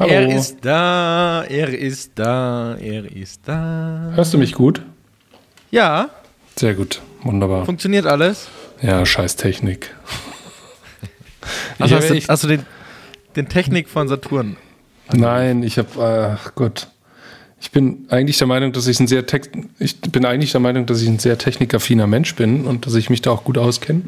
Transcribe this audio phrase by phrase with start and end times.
[0.00, 0.12] Hallo.
[0.14, 4.12] Er ist da, er ist da, er ist da.
[4.14, 4.80] Hörst du mich gut?
[5.70, 6.08] Ja,
[6.56, 7.02] Sehr gut.
[7.22, 7.66] Wunderbar.
[7.66, 8.48] funktioniert alles.
[8.80, 9.94] Ja, scheiß Technik.
[11.78, 12.66] Also hast, du, hast du den,
[13.36, 14.56] den Technik von Saturn?
[15.12, 16.88] Nein, ich habe, ach Gott.
[17.60, 20.84] Ich bin eigentlich der Meinung, dass ich ein sehr Text, ich bin eigentlich der Meinung,
[20.86, 24.02] dass ich ein sehr technikaffiner Mensch bin und dass ich mich da auch gut auskenne.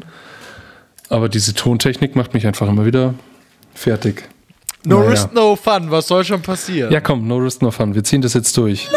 [1.09, 3.15] Aber diese Tontechnik macht mich einfach immer wieder
[3.73, 4.29] fertig.
[4.85, 5.09] No Naja.
[5.11, 5.89] risk, no fun.
[5.91, 6.91] Was soll schon passieren?
[6.91, 7.95] Ja, komm, no risk, no fun.
[7.95, 8.89] Wir ziehen das jetzt durch.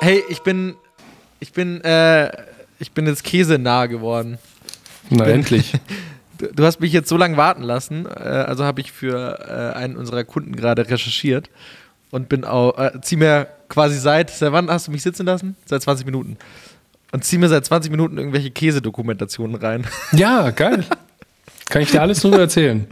[0.00, 0.74] Hey, ich bin,
[1.40, 2.30] ich bin, äh,
[2.78, 4.38] ich bin jetzt käsenah geworden.
[5.10, 5.72] Na, bin- endlich.
[6.36, 9.38] Du, du hast mich jetzt so lange warten lassen, äh, also habe ich für
[9.72, 11.48] äh, einen unserer Kunden gerade recherchiert
[12.10, 15.54] und bin auch, äh, zieh mir quasi seit, seit wann hast du mich sitzen lassen?
[15.64, 16.36] Seit 20 Minuten.
[17.12, 19.86] Und zieh mir seit 20 Minuten irgendwelche Käsedokumentationen rein.
[20.10, 20.84] Ja, geil.
[21.70, 22.86] Kann ich dir alles drüber erzählen?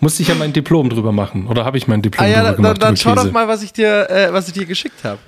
[0.00, 1.46] Musste ich ja mein Diplom drüber machen.
[1.48, 2.82] Oder habe ich mein Diplom ah ja, drüber dann, gemacht?
[2.82, 5.18] dann, dann schau doch mal, was ich dir, äh, was ich dir geschickt habe.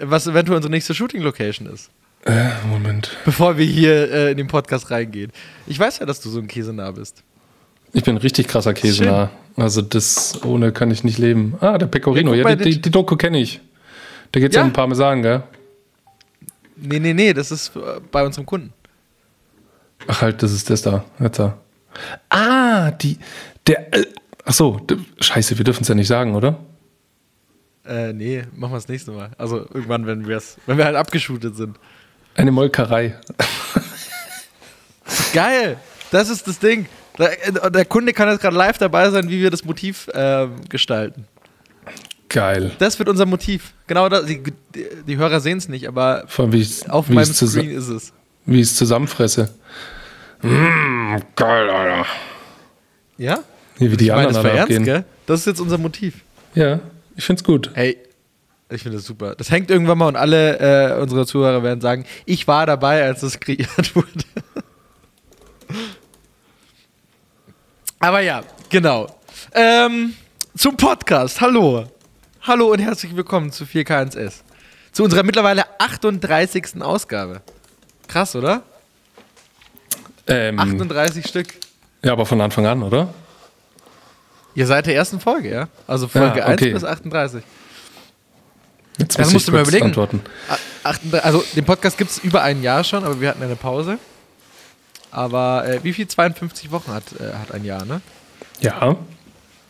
[0.00, 1.90] Was eventuell unsere nächste Shooting-Location ist.
[2.24, 3.16] Äh, Moment.
[3.24, 5.30] Bevor wir hier äh, in den Podcast reingehen.
[5.66, 7.22] Ich weiß ja, dass du so ein Käsenah bist.
[7.92, 9.30] Ich bin richtig krasser Käsenah.
[9.56, 11.54] Also das ohne kann ich nicht leben.
[11.60, 12.34] Ah, der Pecorino.
[12.34, 13.60] Ja, Ja, die, die, die Doku kenne ich.
[14.32, 14.62] Da geht es Ja?
[14.64, 15.44] um Parmesan, gell?
[16.76, 18.72] Nee, nee, nee, das ist äh, bei unserem Kunden.
[20.08, 21.04] Ach halt, das ist das da.
[21.20, 21.56] Jetzt da.
[22.28, 23.18] Ah, die.
[23.66, 23.94] Der.
[23.94, 24.06] Äh,
[24.44, 24.80] ach so,
[25.20, 26.58] scheiße, wir dürfen es ja nicht sagen, oder?
[27.86, 29.30] Äh, nee, machen wir das nächste Mal.
[29.38, 31.78] Also irgendwann, wenn wir's, wenn wir halt abgeschootet sind.
[32.34, 33.18] Eine Molkerei.
[35.32, 35.76] Geil!
[36.10, 36.86] Das ist das Ding.
[37.18, 41.26] Der, der Kunde kann jetzt gerade live dabei sein, wie wir das Motiv ähm, gestalten.
[42.28, 42.72] Geil.
[42.78, 43.72] Das wird unser Motiv.
[43.86, 44.26] Genau das.
[44.26, 44.42] Die,
[45.06, 48.12] die, Hörer sehen es nicht, aber Vor allem, auf meinem Screen ist es.
[48.44, 49.54] wie ich es zusammenfresse.
[50.42, 52.06] Mmh, geil, Alter.
[53.16, 53.38] Ja?
[53.78, 54.84] Wie, wie die ich meine, anderen das war ernst, abgehen.
[54.84, 55.04] gell?
[55.26, 56.22] Das ist jetzt unser Motiv.
[56.54, 56.80] Ja,
[57.16, 57.70] ich find's gut.
[57.74, 57.98] Hey,
[58.68, 59.34] ich finde das super.
[59.34, 60.58] Das hängt irgendwann mal und alle
[60.96, 64.24] äh, unsere Zuhörer werden sagen, ich war dabei, als das kreiert wurde.
[67.98, 69.06] Aber ja, genau.
[69.52, 70.14] Ähm,
[70.56, 71.40] zum Podcast.
[71.40, 71.86] Hallo.
[72.42, 74.42] Hallo und herzlich willkommen zu 4K1S.
[74.92, 76.80] Zu unserer mittlerweile 38.
[76.82, 77.42] Ausgabe.
[78.08, 78.62] Krass, oder?
[80.28, 81.54] Ähm, 38 Stück.
[82.02, 83.12] ja, aber von Anfang an, oder?
[84.54, 85.68] Ihr seid der ersten Folge, ja?
[85.86, 86.72] Also Folge Ja, 1 okay.
[86.72, 87.42] bis 38.
[88.98, 89.86] Jetzt Also muss musst ich du mal überlegen.
[89.86, 90.20] antworten.
[90.48, 93.56] A- 38 Also den Podcast gibt es über ein Jahr schon, aber wir hatten eine
[93.56, 93.98] Pause.
[95.10, 96.08] Aber äh, wie viel?
[96.08, 98.00] 52 Wochen hat, äh, hat ein Jahr, ne?
[98.60, 98.96] Ja,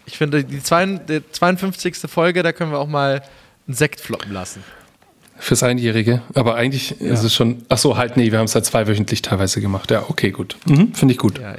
[0.07, 1.97] Ich finde, die, zwei, die 52.
[2.09, 3.23] Folge, da können wir auch mal
[3.67, 4.63] einen Sekt floppen lassen.
[5.39, 6.23] Fürs Einjährige.
[6.35, 7.63] Aber eigentlich ist es schon.
[7.69, 9.91] Ach so, halt, nee, wir haben es halt zweiwöchentlich teilweise gemacht.
[9.91, 10.57] Ja, okay, gut.
[10.67, 11.39] Mhm, Finde ich gut.
[11.39, 11.55] Ja.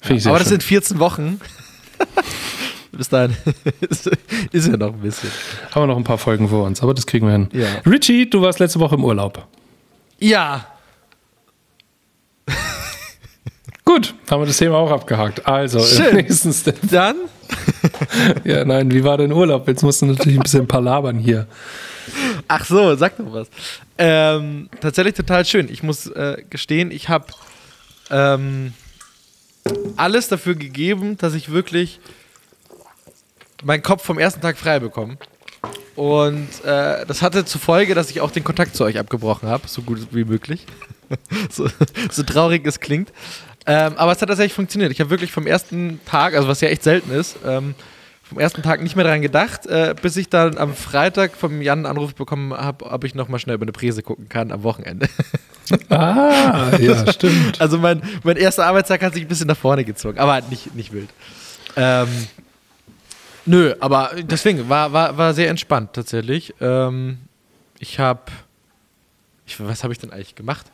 [0.00, 0.60] Finde ich aber das schön.
[0.60, 1.40] sind 14 Wochen.
[2.92, 3.36] Bis dahin
[3.90, 4.10] ist,
[4.52, 5.30] ist ja noch ein bisschen.
[5.70, 7.48] Haben wir noch ein paar Folgen vor uns, aber das kriegen wir hin.
[7.52, 7.66] Ja.
[7.84, 9.46] Richie, du warst letzte Woche im Urlaub.
[10.18, 10.66] Ja,
[13.84, 15.46] Gut, haben wir das Thema auch abgehakt.
[15.46, 16.06] Also, Schön.
[16.10, 16.76] im nächsten Step.
[16.90, 17.16] dann
[18.44, 19.68] Ja, nein, wie war dein Urlaub?
[19.68, 21.46] Jetzt musst du natürlich ein bisschen palabern hier.
[22.48, 23.48] Ach so, sag doch was.
[23.98, 25.68] Ähm, tatsächlich total schön.
[25.70, 27.26] Ich muss äh, gestehen, ich habe
[28.10, 28.72] ähm,
[29.96, 32.00] alles dafür gegeben, dass ich wirklich
[33.64, 35.16] meinen Kopf vom ersten Tag frei bekomme.
[35.96, 39.66] Und äh, das hatte zur Folge, dass ich auch den Kontakt zu euch abgebrochen habe,
[39.66, 40.66] so gut wie möglich.
[41.50, 41.68] so,
[42.10, 43.12] so traurig es klingt.
[43.66, 44.92] Ähm, aber es hat tatsächlich funktioniert.
[44.92, 47.74] Ich habe wirklich vom ersten Tag, also was ja echt selten ist, ähm,
[48.28, 51.80] vom ersten Tag nicht mehr daran gedacht, äh, bis ich dann am Freitag vom Jan
[51.80, 54.62] einen Anruf bekommen habe, ob ich noch mal schnell über eine Präse gucken kann am
[54.62, 55.08] Wochenende.
[55.88, 57.60] Ah, ja, stimmt.
[57.60, 60.92] Also mein, mein erster Arbeitstag hat sich ein bisschen nach vorne gezogen, aber nicht, nicht
[60.92, 61.08] wild.
[61.74, 62.06] Ähm,
[63.46, 66.54] nö, aber deswegen war, war, war sehr entspannt tatsächlich.
[66.60, 67.18] Ähm,
[67.80, 68.20] ich habe,
[69.44, 70.66] ich, was habe ich denn eigentlich gemacht?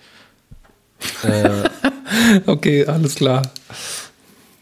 [1.23, 1.71] Äh,
[2.47, 3.43] Okay, alles klar.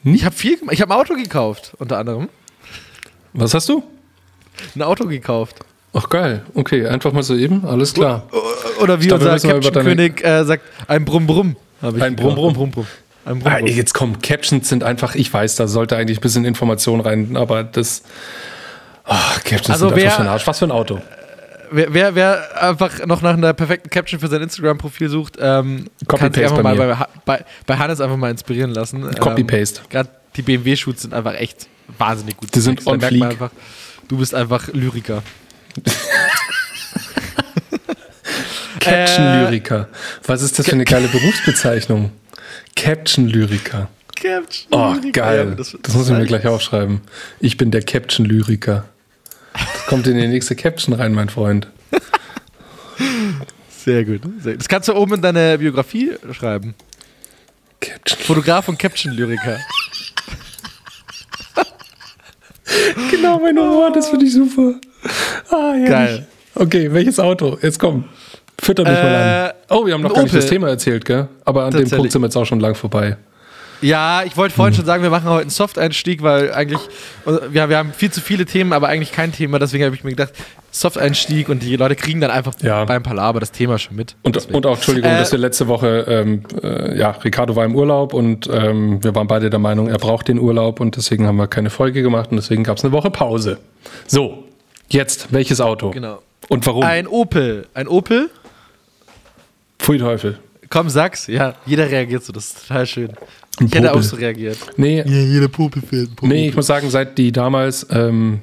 [0.05, 0.75] ich habe viel gemacht.
[0.75, 2.29] Ich habe ein Auto gekauft, unter anderem.
[3.33, 3.83] Was hast du?
[4.75, 5.57] Ein Auto gekauft.
[5.93, 6.43] Ach, geil.
[6.55, 7.65] Okay, einfach mal so eben.
[7.65, 8.25] Alles klar.
[8.81, 11.57] Oder wie dachte, unser müssen mal über Caption deine- König äh, sagt, ein Brumm Brumm.
[11.83, 12.35] hab ich Ein gekauft.
[12.37, 12.55] Brumm Brumm.
[12.55, 12.87] Brumm Brumm.
[13.25, 13.67] Ein Brumm Ah, Brumm.
[13.69, 17.65] jetzt komm, Captions sind einfach, ich weiß, da sollte eigentlich ein bisschen Information rein, aber
[17.65, 18.03] das.
[19.05, 20.47] Ach, Captions Also sind wer- einfach für den Arsch.
[20.47, 21.01] Was für ein Auto?
[21.73, 26.33] Wer, wer, wer einfach noch nach einer perfekten Caption für sein Instagram-Profil sucht, ähm, kann
[26.33, 29.03] sich einfach bei mal bei, bei, bei Hannes einfach mal inspirieren lassen.
[29.05, 29.83] Ähm, Copy-paste.
[29.89, 31.69] Gerade die BMW-Shoots sind einfach echt
[31.99, 32.55] wahnsinnig gut.
[32.55, 33.23] Die sind on fleek.
[33.23, 33.51] Einfach,
[34.09, 35.23] du bist einfach Lyriker.
[38.81, 39.89] Caption-Lyriker.
[40.27, 42.11] Was ist das für eine geile Berufsbezeichnung?
[42.77, 43.89] Caption-Lyriker.
[44.17, 45.55] Caption oh, geil.
[45.57, 47.01] Das, das, das muss ich mir gleich aufschreiben.
[47.41, 48.85] Ich bin der Caption-Lyriker.
[49.53, 51.69] Das kommt in die nächste Caption rein, mein Freund.
[53.85, 54.21] Sehr gut.
[54.45, 56.75] Das kannst du oben in deine Biografie schreiben.
[57.81, 58.21] Caption.
[58.21, 59.59] Fotograf und Caption-Lyriker.
[63.11, 64.75] genau, mein Humor, das finde ich super.
[65.51, 66.27] Ah, Geil.
[66.55, 67.59] Okay, welches Auto?
[67.63, 68.05] Jetzt komm.
[68.61, 69.51] Fütter mich äh, mal an.
[69.51, 70.25] Äh, oh, wir haben noch gar Opel.
[70.25, 71.29] nicht das Thema erzählt, gell?
[71.45, 73.17] Aber an dem Punkt sind wir jetzt auch schon lang vorbei.
[73.81, 74.77] Ja, ich wollte vorhin hm.
[74.77, 76.81] schon sagen, wir machen heute einen Soft-Einstieg, weil eigentlich,
[77.25, 79.59] wir, wir haben viel zu viele Themen, aber eigentlich kein Thema.
[79.59, 80.35] Deswegen habe ich mir gedacht,
[80.71, 82.85] Soft-Einstieg und die Leute kriegen dann einfach ja.
[82.85, 84.17] beim Palaber das Thema schon mit.
[84.23, 87.75] Und, und auch, Entschuldigung, äh, dass wir letzte Woche, ähm, äh, ja, Ricardo war im
[87.75, 91.37] Urlaub und ähm, wir waren beide der Meinung, er braucht den Urlaub und deswegen haben
[91.37, 93.59] wir keine Folge gemacht und deswegen gab es eine Woche Pause.
[94.07, 94.45] So,
[94.89, 95.91] jetzt, welches Auto?
[95.91, 96.23] Genau.
[96.49, 96.85] Und warum?
[96.85, 97.67] Ein Opel.
[97.75, 98.31] Ein Opel
[99.81, 100.39] Pfui Teufel.
[100.69, 101.27] Komm, sag's.
[101.27, 102.33] Ja, jeder reagiert so.
[102.33, 103.11] Das ist total schön.
[103.59, 104.59] Ein ich hätte auch so reagiert.
[104.77, 106.15] Nee, ja, jeder Popel fährt.
[106.15, 108.43] Popel nee, ich muss sagen, seit die damals ähm,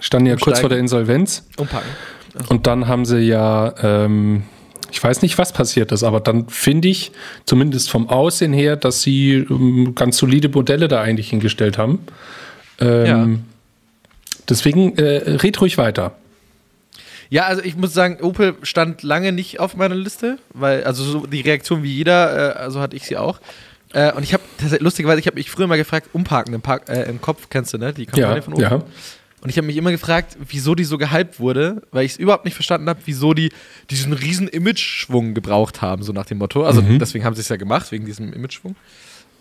[0.00, 0.52] standen ja Umsteigen.
[0.52, 1.46] kurz vor der Insolvenz.
[1.56, 1.88] Umpacken.
[2.34, 2.50] Also.
[2.50, 4.42] Und dann haben sie ja, ähm,
[4.90, 7.12] ich weiß nicht, was passiert ist, aber dann finde ich,
[7.44, 12.00] zumindest vom Aussehen her, dass sie ähm, ganz solide Modelle da eigentlich hingestellt haben.
[12.78, 13.28] Ähm, ja.
[14.48, 16.16] Deswegen äh, red ruhig weiter.
[17.28, 21.26] Ja, also ich muss sagen, Opel stand lange nicht auf meiner Liste, weil, also so
[21.26, 23.40] die Reaktion wie jeder, äh, also hatte ich sie auch.
[23.92, 24.42] Äh, und ich habe,
[24.78, 27.78] lustigerweise, ich habe mich früher mal gefragt, umparken im, Park, äh, im Kopf, kennst du,
[27.78, 27.92] ne?
[27.92, 28.62] Die Kampagne ja, von Opel.
[28.64, 28.82] Ja.
[29.46, 32.44] Und ich habe mich immer gefragt, wieso die so gehypt wurde, weil ich es überhaupt
[32.44, 33.52] nicht verstanden habe, wieso die
[33.90, 36.64] diesen riesen Image-Schwung gebraucht haben, so nach dem Motto.
[36.64, 36.98] Also mhm.
[36.98, 38.74] deswegen haben sie es ja gemacht, wegen diesem Image-Schwung.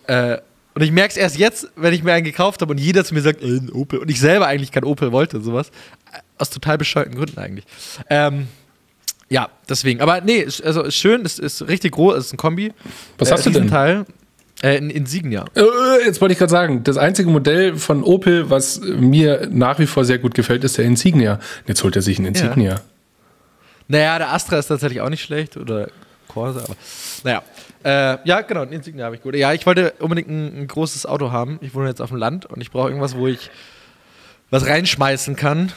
[0.06, 0.38] Äh,
[0.76, 3.16] und ich merke es erst jetzt, wenn ich mir einen gekauft habe und jeder zu
[3.16, 3.98] mir sagt, äh, ein Opel.
[3.98, 5.72] Und ich selber eigentlich kein Opel wollte, sowas.
[6.38, 7.66] Aus total bescheuerten Gründen eigentlich.
[8.08, 8.48] Ähm,
[9.30, 10.02] ja, deswegen.
[10.02, 12.74] Aber nee, also ist schön, es ist richtig groß, es ist ein Kombi.
[13.18, 13.68] Was äh, hast du denn?
[13.70, 14.06] Teil.
[14.62, 15.46] Äh, in Insignia.
[15.56, 19.86] Äh, jetzt wollte ich gerade sagen, das einzige Modell von Opel, was mir nach wie
[19.86, 21.40] vor sehr gut gefällt, ist der Insignia.
[21.68, 22.76] Jetzt holt er sich einen Insignia.
[22.76, 22.82] Ja.
[23.88, 25.90] Naja, der Astra ist tatsächlich auch nicht schlecht oder
[26.28, 26.76] Corsa, aber
[27.24, 27.44] naja.
[27.84, 29.36] Äh, ja, genau, ein Insignia habe ich gut.
[29.36, 31.60] Ja, ich wollte unbedingt ein, ein, großes Auto haben.
[31.62, 33.52] Ich wohne jetzt auf dem Land und ich brauche irgendwas, wo ich
[34.50, 35.72] was reinschmeißen kann.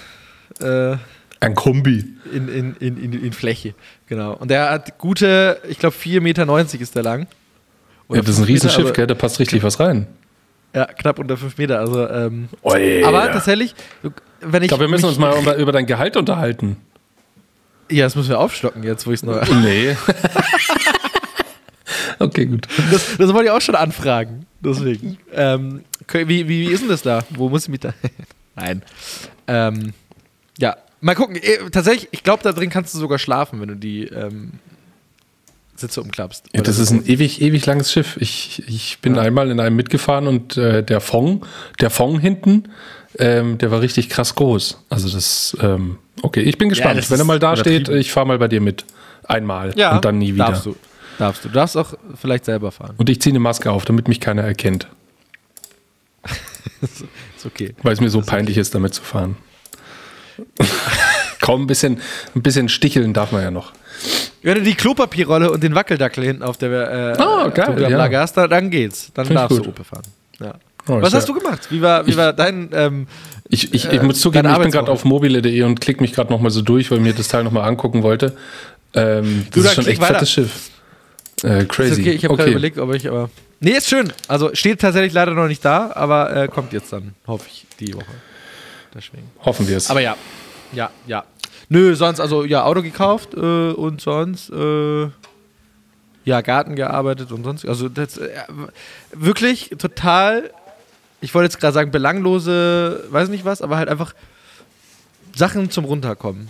[0.61, 0.97] Äh,
[1.41, 2.05] ein Kombi.
[2.33, 3.75] In, in, in, in, in Fläche,
[4.07, 4.35] genau.
[4.35, 7.27] Und der hat gute, ich glaube, 4,90 Meter ist der lang.
[8.11, 9.07] Ja, das ist ein Riesenschiff, gell?
[9.07, 10.07] Da passt richtig was rein.
[10.75, 11.79] Ja, knapp unter 5 Meter.
[11.79, 13.75] Also, ähm, aber tatsächlich,
[14.41, 14.67] wenn ich.
[14.67, 16.77] Ich glaube, wir müssen uns mal über, über dein Gehalt unterhalten.
[17.91, 19.43] Ja, das müssen wir aufstocken jetzt, wo ich es noch.
[19.63, 19.97] Nee.
[22.21, 22.67] Okay, gut.
[22.91, 24.47] Das, das wollte ich auch schon anfragen.
[24.61, 25.19] Deswegen.
[25.33, 27.25] Ähm, wie, wie, wie ist denn das da?
[27.31, 27.95] Wo muss ich mich da.
[28.57, 28.83] Nein.
[29.47, 29.93] Ähm,
[30.59, 31.37] ja, mal gucken.
[31.37, 34.55] Äh, tatsächlich, ich glaube, da drin kannst du sogar schlafen, wenn du die ähm,
[35.79, 36.47] Sitze umklappst.
[36.53, 38.17] Ja, das ist ein ewig, ewig langes Schiff.
[38.21, 39.23] Ich, ich bin ja.
[39.23, 41.47] einmal in einem mitgefahren und äh, der Fong,
[41.81, 42.65] der Fong hinten,
[43.19, 44.85] ähm, der war richtig krass groß.
[44.91, 47.03] Also das, ähm, okay, ich bin gespannt.
[47.03, 48.85] Ja, wenn er mal da steht, ich fahre mal bei dir mit.
[49.25, 50.47] Einmal ja, und dann nie wieder.
[50.47, 50.77] Darfst du.
[51.19, 51.49] Darfst du.
[51.49, 52.95] Du darfst auch vielleicht selber fahren.
[52.97, 54.89] Und ich ziehe eine Maske auf, damit mich keiner erkennt.
[56.81, 57.75] ist okay.
[57.83, 58.61] Weil es mir so peinlich okay.
[58.61, 59.37] ist, damit zu fahren.
[61.49, 61.99] Kaum ein bisschen,
[62.35, 63.73] ein bisschen sticheln darf man ja noch.
[64.43, 67.89] Wenn du die Klopapierrolle und den Wackeldackel hinten auf der äh, oh, geil, ja.
[67.89, 69.11] Lager hast, dann geht's.
[69.15, 70.03] Dann Find darfst du Ope fahren.
[70.41, 70.57] Ja.
[70.87, 71.35] Oh, Was hast ja.
[71.35, 71.69] du gemacht?
[71.71, 72.69] Wie war, wie ich, war dein.
[72.75, 73.07] Ähm,
[73.49, 76.51] ich, ich, ich muss zugeben, ich bin gerade auf mobile.de und klicke mich gerade nochmal
[76.51, 78.37] so durch, weil ich mir das Teil nochmal angucken wollte.
[78.93, 80.15] Ähm, das du, ist schon echt weiter.
[80.17, 80.71] fettes Schiff.
[81.45, 82.03] Äh, crazy.
[82.03, 82.43] okay, ich habe okay.
[82.43, 83.31] gerade überlegt, ob ich aber.
[83.61, 84.13] Nee, ist schön.
[84.29, 87.95] Also steht tatsächlich leider noch nicht da, aber äh, kommt jetzt dann, hoffe ich, die
[87.95, 88.05] Woche.
[88.95, 89.31] Deswegen.
[89.47, 89.89] Hoffen wir es.
[89.89, 90.15] Aber ja,
[90.73, 91.25] ja, ja.
[91.69, 95.09] Nö, sonst, also ja, Auto gekauft äh, und sonst, äh,
[96.25, 97.67] ja, Garten gearbeitet und sonst.
[97.67, 98.31] Also das, äh,
[99.13, 100.51] wirklich total,
[101.21, 104.15] ich wollte jetzt gerade sagen, belanglose, weiß nicht was, aber halt einfach
[105.35, 106.49] Sachen zum Runterkommen.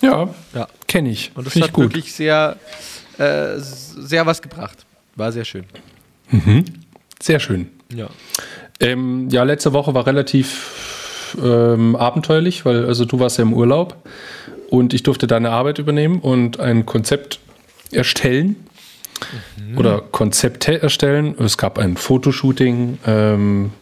[0.00, 0.68] Ja, ja.
[0.86, 1.32] kenne ich.
[1.34, 2.56] Und das Find hat wirklich sehr,
[3.18, 4.86] äh, sehr was gebracht.
[5.16, 5.64] War sehr schön.
[6.30, 6.64] Mhm.
[7.20, 7.68] Sehr schön.
[7.92, 8.08] Ja.
[8.80, 13.96] Ähm, ja, letzte Woche war relativ ähm, abenteuerlich, weil also du warst ja im Urlaub
[14.70, 17.40] und ich durfte deine Arbeit übernehmen und ein Konzept
[17.92, 18.56] erstellen
[19.58, 19.78] mhm.
[19.78, 21.34] oder Konzepte erstellen.
[21.38, 23.72] Es gab ein Fotoshooting ähm,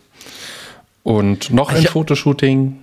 [1.02, 2.78] und noch ein Fotoshooting.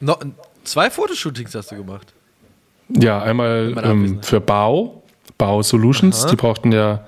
[0.00, 0.16] No,
[0.64, 2.12] zwei Fotoshootings hast du gemacht?
[2.88, 5.02] Ja, einmal ähm, für Bau,
[5.36, 6.22] Bau Solutions.
[6.22, 6.30] Aha.
[6.30, 7.06] Die brauchten ja,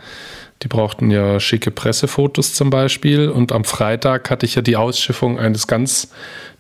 [0.63, 3.29] die brauchten ja schicke Pressefotos zum Beispiel.
[3.29, 6.11] Und am Freitag hatte ich ja die Ausschiffung eines ganz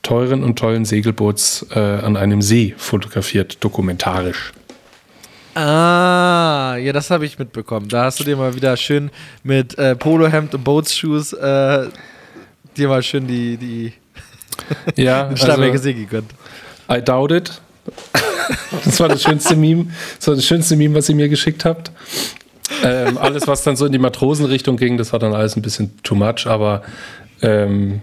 [0.02, 4.52] teuren und tollen Segelboots äh, an einem See fotografiert, dokumentarisch.
[5.54, 7.88] Ah, ja, das habe ich mitbekommen.
[7.88, 9.11] Da hast du dir mal wieder schön
[9.42, 11.88] mit äh, Polohemd und Boatsshoes äh,
[12.76, 13.92] dir mal schön die, die
[14.97, 16.30] Ja, den Starnberger also, See gegönnt.
[16.90, 17.61] I doubt it.
[18.85, 19.87] Das war das schönste Meme.
[20.19, 21.92] Das war das schönste Meme, was ihr mir geschickt habt.
[22.85, 25.93] Ähm, alles, was dann so in die Matrosenrichtung ging, das war dann alles ein bisschen
[26.03, 26.83] too much, aber
[27.43, 28.00] ähm,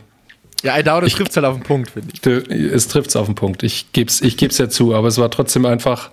[0.63, 2.73] Ja, I doubt it trifft halt auf den Punkt, finde ich.
[2.73, 3.63] Es trifft es auf den Punkt.
[3.63, 6.09] Ich gebe es ich geb's ja zu, aber es war trotzdem einfach,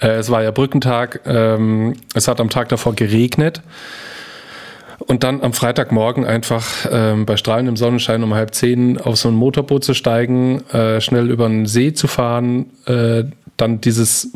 [0.00, 3.62] äh, es war ja Brückentag, ähm, es hat am Tag davor geregnet.
[5.06, 9.34] Und dann am Freitagmorgen einfach ähm, bei strahlendem Sonnenschein um halb zehn auf so ein
[9.34, 13.24] Motorboot zu steigen, äh, schnell über den See zu fahren, äh,
[13.60, 14.30] dann dieses,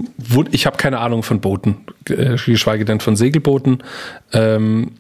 [0.50, 1.78] ich habe keine Ahnung von Booten,
[2.09, 3.83] äh, geschweige denn von Segelbooten.
[4.33, 4.93] Ähm,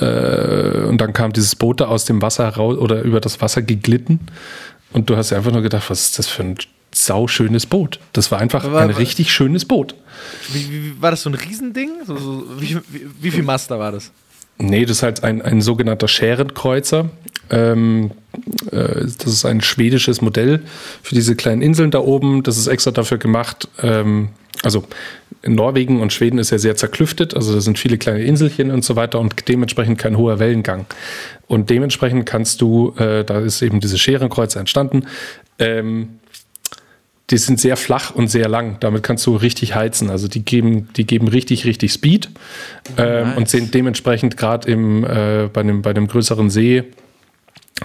[0.00, 3.62] äh, und dann kam dieses Boot da aus dem Wasser raus oder über das Wasser
[3.62, 4.20] geglitten.
[4.92, 6.56] Und du hast einfach nur gedacht, was ist das für ein
[6.94, 8.00] sauschönes Boot?
[8.12, 9.94] Das war einfach Aber- ein richtig schönes Boot.
[10.52, 11.90] Wie, wie- war das so ein Riesending?
[12.06, 14.10] So, so, wie, wie, wie viel Master war das?
[14.58, 17.10] Nee, das ist halt ein, ein sogenannter Schärenkreuzer.
[17.50, 18.10] Ähm,
[18.70, 20.62] äh, das ist ein schwedisches Modell
[21.02, 22.42] für diese kleinen Inseln da oben.
[22.42, 23.68] Das ist extra dafür gemacht.
[23.82, 24.30] Ähm,
[24.62, 24.84] also
[25.42, 27.34] in Norwegen und Schweden ist ja sehr zerklüftet.
[27.34, 30.86] Also da sind viele kleine Inselchen und so weiter und dementsprechend kein hoher Wellengang.
[31.46, 35.06] Und dementsprechend kannst du, äh, da ist eben diese Scherenkreuzer entstanden,
[35.60, 36.18] ähm,
[37.30, 38.76] die sind sehr flach und sehr lang.
[38.80, 40.08] Damit kannst du richtig heizen.
[40.10, 42.30] Also die geben, die geben richtig, richtig Speed
[42.96, 43.36] ähm, Nice.
[43.36, 46.84] und sind dementsprechend gerade äh, bei einem bei einem größeren See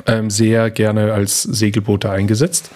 [0.07, 2.71] ähm, sehr gerne als Segelboote eingesetzt.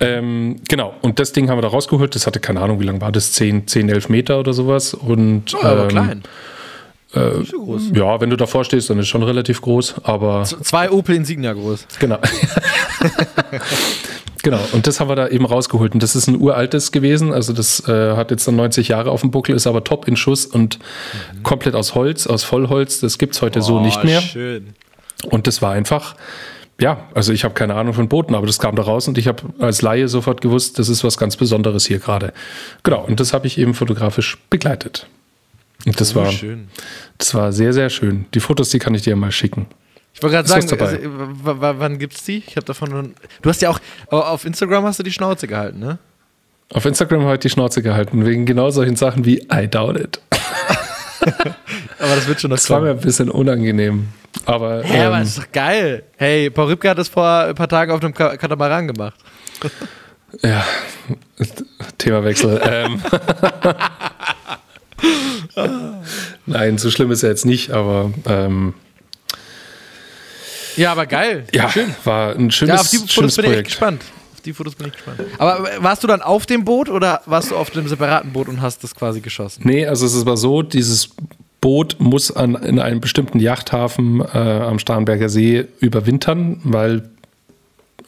[0.00, 2.14] Ähm, genau, und das Ding haben wir da rausgeholt.
[2.14, 3.32] Das hatte keine Ahnung, wie lang war das?
[3.32, 4.94] 10, 10 11 Meter oder sowas.
[4.94, 6.22] Und Oh, aber ähm, klein.
[7.14, 7.82] Äh, so groß.
[7.94, 11.54] ja, wenn du davor stehst, dann ist schon relativ groß, aber Z- Zwei Opel Insignia
[11.54, 11.86] groß.
[11.98, 12.18] Genau.
[14.42, 15.94] genau, und das haben wir da eben rausgeholt.
[15.94, 17.32] Und das ist ein uraltes gewesen.
[17.32, 20.16] Also, das äh, hat jetzt dann 90 Jahre auf dem Buckel, ist aber top in
[20.16, 20.78] Schuss und
[21.42, 23.00] komplett aus Holz, aus Vollholz.
[23.00, 24.20] Das gibt es heute so Oh, nicht mehr.
[24.20, 24.74] Schön.
[25.30, 26.14] Und das war einfach,
[26.80, 29.26] ja, also ich habe keine Ahnung von Booten, aber das kam da raus und ich
[29.26, 32.32] habe als Laie sofort gewusst, das ist was ganz Besonderes hier gerade.
[32.84, 35.06] Genau, und das habe ich eben fotografisch begleitet.
[35.86, 36.68] Und das Oh, war, schön.
[37.18, 38.26] das war sehr, sehr schön.
[38.34, 39.66] Die Fotos, die kann ich dir mal schicken.
[40.18, 42.42] Ich wollte gerade sagen, also, wann gibt's die?
[42.44, 43.04] Ich habe davon nur.
[43.40, 45.98] Du hast ja auch auf Instagram hast du die Schnauze gehalten, ne?
[46.74, 50.20] Auf Instagram heute die Schnauze gehalten, wegen genau solchen Sachen wie I doubt it.
[52.00, 54.08] Aber das wird schon das Das war mir ein bisschen unangenehm.
[54.44, 56.02] Aber, Hä, aber ähm, das ist doch geil.
[56.16, 59.14] Hey, Paul Ripke hat das vor ein paar Tagen auf einem Ka- Katamaran gemacht.
[60.42, 60.64] ja,
[61.96, 62.60] Themawechsel.
[62.64, 63.00] ähm.
[66.46, 68.74] Nein, so schlimm ist er jetzt nicht, aber ähm,
[70.78, 71.44] Ja, aber geil.
[71.52, 71.70] ja,
[72.04, 73.68] war ein schönes, Ja, auf die Fotos schönes bin ich echt Projekt.
[73.68, 74.02] gespannt.
[74.34, 75.20] Auf die Fotos bin ich gespannt.
[75.38, 78.62] Aber warst du dann auf dem Boot oder warst du auf dem separaten Boot und
[78.62, 79.62] hast das quasi geschossen?
[79.64, 81.10] Nee, also es war so, dieses
[81.60, 87.08] Boot muss an, in einem bestimmten Yachthafen äh, am Starnberger See überwintern, weil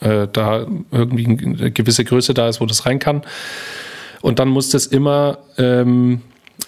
[0.00, 3.22] äh, da irgendwie eine gewisse Größe da ist, wo das rein kann.
[4.22, 6.20] Und dann muss das immer ähm,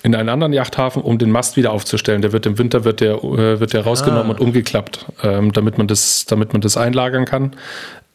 [0.02, 2.22] in einen anderen Yachthafen, um den Mast wieder aufzustellen.
[2.22, 4.30] Der wird im Winter wird der, äh, wird der rausgenommen Ah.
[4.30, 7.52] und umgeklappt, ähm, damit, man das, damit man das einlagern kann.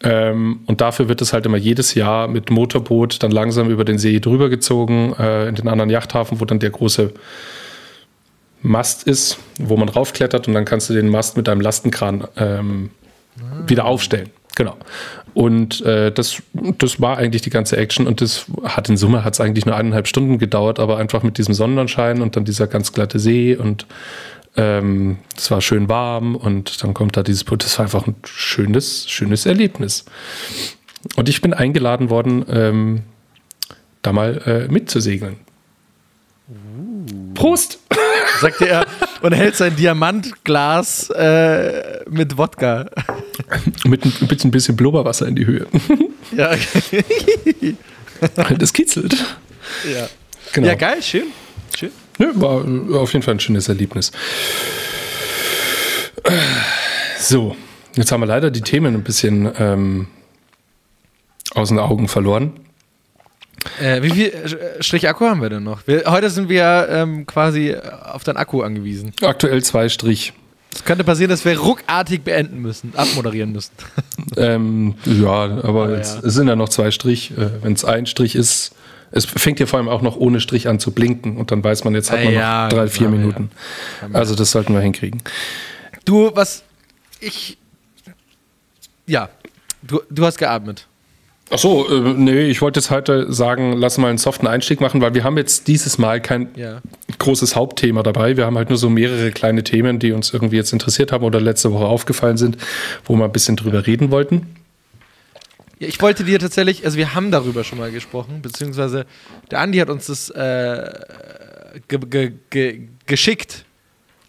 [0.04, 3.98] Ähm, und dafür wird es halt immer jedes Jahr mit Motorboot dann langsam über den
[3.98, 7.14] See drüber gezogen, äh, in den anderen Yachthafen, wo dann der große
[8.62, 12.90] Mast ist, wo man raufklettert und dann kannst du den Mast mit einem Lastenkran ähm,
[13.68, 14.30] wieder aufstellen.
[14.58, 14.76] Genau.
[15.36, 16.42] Und äh, das,
[16.80, 19.76] das war eigentlich die ganze Action und das hat in Summe hat es eigentlich nur
[19.76, 23.86] eineinhalb Stunden gedauert, aber einfach mit diesem Sonnenschein und dann dieser ganz glatte See und
[24.56, 27.64] ähm, es war schön warm und dann kommt da dieses Boot.
[27.64, 30.06] Das war einfach ein schönes, schönes Erlebnis.
[31.16, 33.04] Und ich bin eingeladen worden, ähm,
[34.02, 35.38] da mal äh, mitzusegeln.
[37.36, 37.80] Prost!
[38.40, 38.86] Sagte er
[39.22, 42.90] und hält sein Diamantglas äh, mit Wodka.
[43.86, 45.68] Mit ein, bisschen Blubberwasser in die Höhe.
[46.36, 46.52] Ja,
[48.58, 49.14] Das kitzelt.
[49.94, 50.08] ja.
[50.54, 50.68] Genau.
[50.68, 51.26] ja geil, schön.
[51.78, 51.92] schön.
[52.18, 52.66] Nö, war
[53.00, 54.12] auf jeden Fall ein schönes Erlebnis.
[57.20, 57.56] So,
[57.96, 60.08] jetzt haben wir leider die Themen ein bisschen ähm,
[61.54, 62.54] aus den Augen verloren.
[63.82, 65.86] Äh, wie viel äh, Strich Akku haben wir denn noch?
[65.88, 69.12] Wir, heute sind wir ähm, quasi auf deinen Akku angewiesen.
[69.22, 70.34] Aktuell zwei Strich.
[70.74, 73.72] Es könnte passieren, dass wir ruckartig beenden müssen, abmoderieren müssen.
[74.36, 75.32] Ähm, ja,
[75.64, 76.28] aber jetzt, ja.
[76.28, 77.32] es sind ja noch zwei Strich.
[77.32, 78.76] Äh, Wenn es ein Strich ist,
[79.10, 81.86] es fängt ja vor allem auch noch ohne Strich an zu blinken und dann weiß
[81.86, 83.50] man, jetzt hat Ah, man ja, noch drei, vier Minuten.
[84.14, 85.24] Also das sollten wir hinkriegen.
[86.06, 86.64] Du, was
[87.20, 87.58] ich.
[89.08, 89.30] Ja,
[89.82, 90.86] du, du hast geatmet.
[91.50, 95.00] Ach so, äh, nee, ich wollte jetzt heute sagen, lass mal einen soften Einstieg machen,
[95.00, 96.82] weil wir haben jetzt dieses Mal kein Ja.
[97.20, 98.36] großes Hauptthema dabei.
[98.36, 101.40] Wir haben halt nur so mehrere kleine Themen, die uns irgendwie jetzt interessiert haben oder
[101.40, 102.58] letzte Woche aufgefallen sind,
[103.06, 104.56] wo wir ein bisschen drüber reden wollten.
[105.80, 109.06] Ja, ich wollte dir tatsächlich, also wir haben darüber schon mal gesprochen, beziehungsweise
[109.50, 110.92] der Andi hat uns das äh,
[111.88, 113.64] ge ge ge geschickt.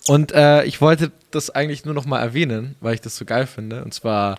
[0.06, 3.46] Und äh, ich wollte das eigentlich nur noch mal erwähnen, weil ich das so geil
[3.46, 3.82] finde.
[3.82, 4.38] Und zwar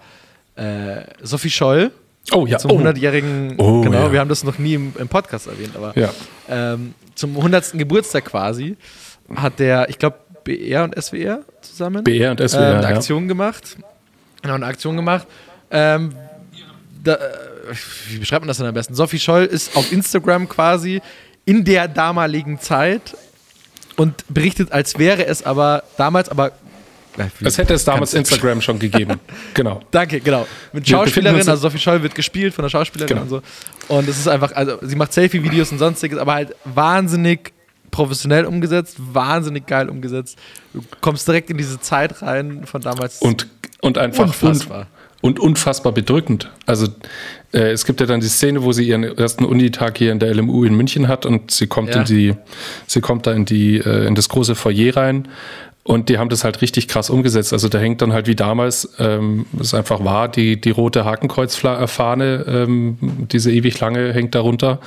[0.55, 1.91] äh, Sophie Scholl
[2.31, 2.79] Oh ja, zum oh.
[2.79, 4.11] 100-jährigen, Oh, genau, ja.
[4.11, 6.09] wir haben das noch nie im, im Podcast erwähnt, aber Ja.
[6.47, 7.73] ähm, zum 100.
[7.73, 8.77] Geburtstag quasi
[9.35, 12.95] hat der, ich glaube, BR und SWR zusammen BR und äh, SWR, eine ja.
[12.95, 13.77] Aktion gemacht.
[14.41, 15.27] Genau, eine Aktion gemacht.
[15.71, 16.13] Ähm,
[17.03, 17.19] da, äh,
[18.09, 18.95] wie beschreibt man das denn am besten?
[18.95, 21.01] Sophie Scholl ist auf Instagram quasi
[21.45, 23.15] in der damaligen Zeit
[23.97, 26.51] und berichtet, als wäre es aber damals, aber.
[27.43, 29.19] Es hätte es damals Instagram schon gegeben.
[29.53, 29.81] Genau.
[29.91, 30.47] Danke, genau.
[30.71, 33.21] Mit Schauspielerin, also Sophie Scholl wird gespielt von der Schauspielerin Genau.
[33.23, 33.41] und so.
[33.89, 37.51] Und es ist einfach, also sie macht Selfie-Videos und sonstiges, aber halt wahnsinnig
[37.91, 40.37] professionell umgesetzt, wahnsinnig geil umgesetzt.
[40.73, 43.19] Du kommst direkt in diese Zeit rein von damals.
[43.19, 43.47] Und,
[43.81, 44.81] und einfach Unfassbar.
[44.81, 44.85] un-
[45.21, 46.49] und unfassbar bedrückend.
[46.65, 46.87] Also
[47.51, 50.33] äh, es gibt ja dann die Szene, wo sie ihren ersten Unitag hier in der
[50.33, 52.01] LMU in München hat und sie kommt Ja.
[52.01, 52.35] in die,
[52.87, 55.27] sie kommt da in die, äh, in das große Foyer rein.
[55.83, 57.51] Und die haben das halt richtig krass umgesetzt.
[57.51, 62.45] Also da hängt dann halt wie damals, ähm, es einfach war, die, die rote Hakenkreuzfahne,
[62.48, 62.98] ähm,
[63.31, 64.79] diese ewig lange hängt darunter.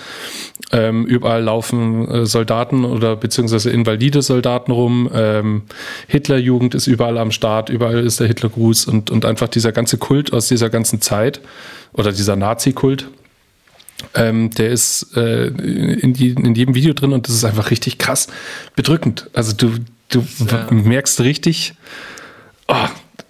[0.70, 5.10] Ähm, überall laufen äh, Soldaten oder beziehungsweise invalide Soldaten rum.
[5.12, 5.62] Ähm,
[6.08, 10.32] Hitlerjugend ist überall am Start, überall ist der Hitlergruß und, und einfach dieser ganze Kult
[10.32, 11.40] aus dieser ganzen Zeit
[11.94, 13.08] oder dieser Nazi-Kult.
[14.14, 18.28] Ähm, der ist äh, in, in jedem Video drin und das ist einfach richtig krass
[18.74, 19.30] bedrückend.
[19.32, 19.74] Also du,
[20.12, 20.66] du Ja.
[20.70, 21.74] merkst richtig,
[22.68, 22.74] oh,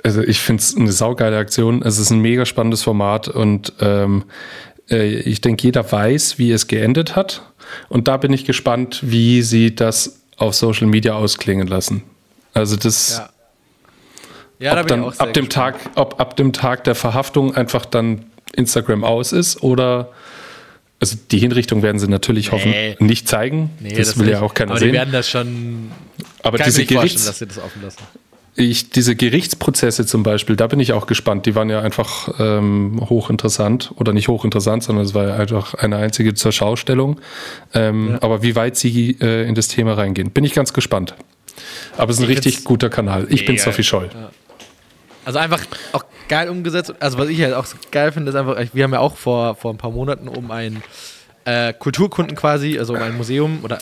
[0.02, 1.82] also ich finde es eine saugeile Aktion.
[1.82, 4.24] Es ist ein mega spannendes Format und ähm,
[4.90, 7.42] äh, ich denke, jeder weiß, wie es geendet hat.
[7.88, 12.02] Und da bin ich gespannt, wie sie das auf Social Media ausklingen lassen.
[12.52, 13.28] Also das ja.
[14.58, 15.52] Ja, da ob bin dann ab dem gespannt.
[15.52, 20.10] Tag, ob ab dem Tag der Verhaftung einfach dann Instagram aus ist oder
[21.02, 22.94] also die Hinrichtung werden sie natürlich Nee.
[22.96, 23.70] hoffen nicht zeigen.
[23.80, 24.34] Nee, das, will nicht.
[24.34, 24.88] ja auch keiner aber sehen.
[24.88, 25.90] Die werden das schon.
[26.44, 27.98] Aber kann diese, Gerichts, dass sie das offen lassen.
[28.54, 31.44] ich, diese Gerichtsprozesse zum Beispiel, da bin ich auch gespannt.
[31.46, 35.96] Die waren ja einfach ähm, hochinteressant oder nicht hochinteressant, sondern es war ja einfach eine
[35.96, 37.20] einzige zur Schaustellung.
[37.74, 38.22] Ähm, Ja.
[38.22, 41.16] Aber wie weit sie äh, in das Thema reingehen, bin ich ganz gespannt.
[41.96, 43.26] Aber es ist ein Ich richtig guter Kanal.
[43.28, 43.58] Ich bin.
[43.58, 44.08] Sophie Scholl.
[45.24, 46.94] Also einfach auch geil umgesetzt.
[47.00, 49.54] Also was ich halt auch so geil finde, ist einfach, wir haben ja auch vor,
[49.54, 50.82] vor ein paar Monaten um ein
[51.44, 53.78] äh, Kulturkunden quasi, also um ein Museum oder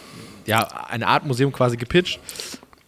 [0.46, 2.20] ja, eine Art Museum quasi gepitcht.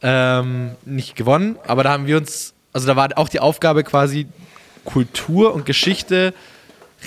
[0.02, 4.26] Ähm, nicht gewonnen, aber da haben wir uns, also da war auch die Aufgabe quasi
[4.84, 6.34] Kultur und Geschichte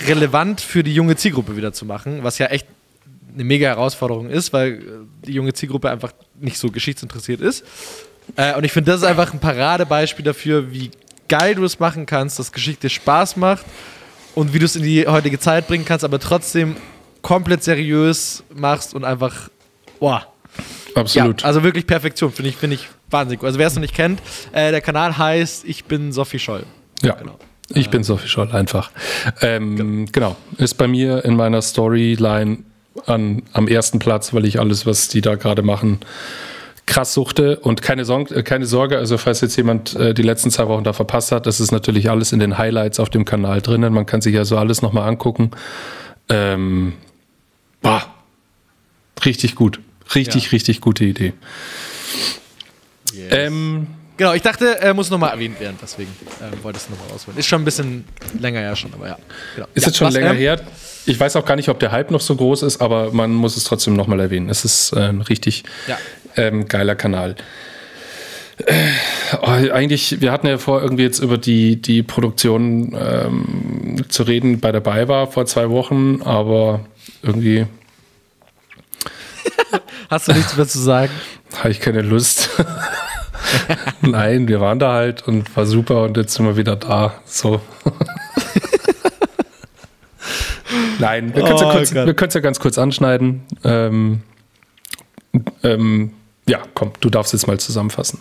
[0.06, 2.66] relevant für die junge Zielgruppe wieder zu machen, was ja echt
[3.34, 7.64] eine mega Herausforderung ist, weil äh, die junge Zielgruppe einfach nicht so geschichtsinteressiert ist.
[8.36, 10.90] Äh, und ich finde, das ist einfach ein Paradebeispiel dafür, wie
[11.28, 13.64] geil du es machen kannst, dass Geschichte Spaß macht
[14.34, 16.76] und wie du es in die heutige Zeit bringen kannst, aber trotzdem
[17.22, 19.48] komplett seriös machst und einfach,
[20.00, 20.26] boah.
[20.94, 21.42] Absolut.
[21.42, 23.40] Ja, also wirklich Perfektion, finde ich, finde ich wahnsinnig.
[23.40, 23.46] gut.
[23.46, 24.20] Also wer es noch nicht kennt,
[24.52, 26.64] äh, der Kanal heißt Ich bin Sophie Scholl.
[27.02, 27.38] Ja, Genau.
[27.68, 28.90] ich bin Sophie Scholl einfach.
[29.42, 32.58] Ähm, genau, ist bei mir in meiner Storyline
[33.04, 36.00] an, am ersten Platz, weil ich alles, was die da gerade machen,
[36.86, 37.58] krass suchte.
[37.60, 40.84] Und keine, Sorg äh, keine Sorge, also falls jetzt jemand äh, die letzten zwei Wochen
[40.84, 43.92] da verpasst hat, das ist natürlich alles in den Highlights auf dem Kanal drinnen.
[43.92, 45.50] Man kann sich also alles nochmal angucken.
[46.28, 46.94] Ähm,
[47.82, 48.02] boah,
[49.24, 49.80] richtig gut.
[50.14, 50.50] Richtig, Ja.
[50.50, 51.32] richtig gute Idee.
[53.30, 57.08] Ähm, Genau, ich dachte, er muss nochmal erwähnt werden, deswegen ähm, wollte ich es nochmal
[57.10, 57.38] rausholen.
[57.38, 58.04] Ist schon ein bisschen
[58.40, 59.18] länger ja schon, aber ja.
[59.54, 59.68] Genau.
[59.74, 60.60] Ist ja, jetzt schon länger ähm, her.
[61.06, 63.56] Ich weiß auch gar nicht, ob der Hype noch so groß ist, aber man muss
[63.56, 64.48] es trotzdem nochmal erwähnen.
[64.50, 65.98] Es ist äh, ein richtig Ja.
[66.36, 67.36] ähm, geiler Kanal.
[68.64, 68.72] Äh,
[69.42, 74.60] oh, eigentlich, wir hatten ja vor, irgendwie jetzt über die, die Produktion ähm, zu reden
[74.60, 76.80] bei dabei war vor zwei Wochen, aber
[77.22, 77.66] irgendwie
[80.10, 81.12] Hast du nichts mehr zu sagen?
[81.58, 82.50] habe ich keine Lust.
[84.00, 87.14] Nein, wir waren da halt und war super und jetzt sind wir wieder da.
[87.26, 87.60] So.
[90.98, 93.42] Nein, wir können es ja, Oh kurz- wir ja ganz kurz anschneiden.
[93.64, 94.22] Ähm,
[95.62, 96.12] ähm,
[96.48, 98.20] ja, komm, du darfst jetzt mal zusammenfassen.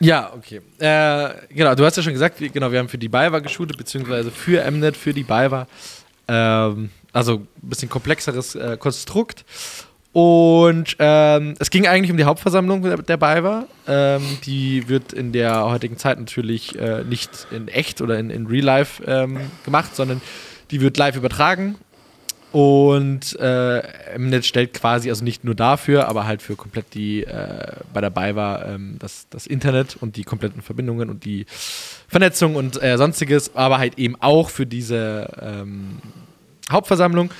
[0.00, 0.60] Ja, okay.
[0.78, 3.76] Äh, genau, du hast ja schon gesagt, wir, genau, wir haben für die BayWa geshootet,
[3.76, 5.66] beziehungsweise für Mnet, für die BayWa.
[6.28, 9.44] Ähm, also ein bisschen komplexeres äh, Konstrukt.
[10.12, 13.66] Und ähm, es ging eigentlich um die Hauptversammlung der, der BayWa.
[13.88, 18.46] Ähm, die wird in der heutigen Zeit natürlich äh, nicht in echt oder in, in
[18.46, 20.20] Real Life ähm, gemacht, sondern
[20.70, 21.76] die wird live übertragen
[22.50, 23.82] Und äh,
[24.16, 28.36] Mnet stellt quasi, also nicht nur dafür, aber halt für komplett die, äh, bei dabei
[28.36, 31.44] war, ähm, das, das Internet und die kompletten Verbindungen und die
[32.08, 35.98] Vernetzung und äh, sonstiges, aber halt eben auch für diese ähm,
[36.70, 37.30] Hauptversammlung.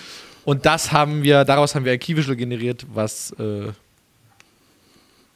[0.45, 3.73] Und das haben wir, daraus haben wir ein Key-Visual generiert, was äh,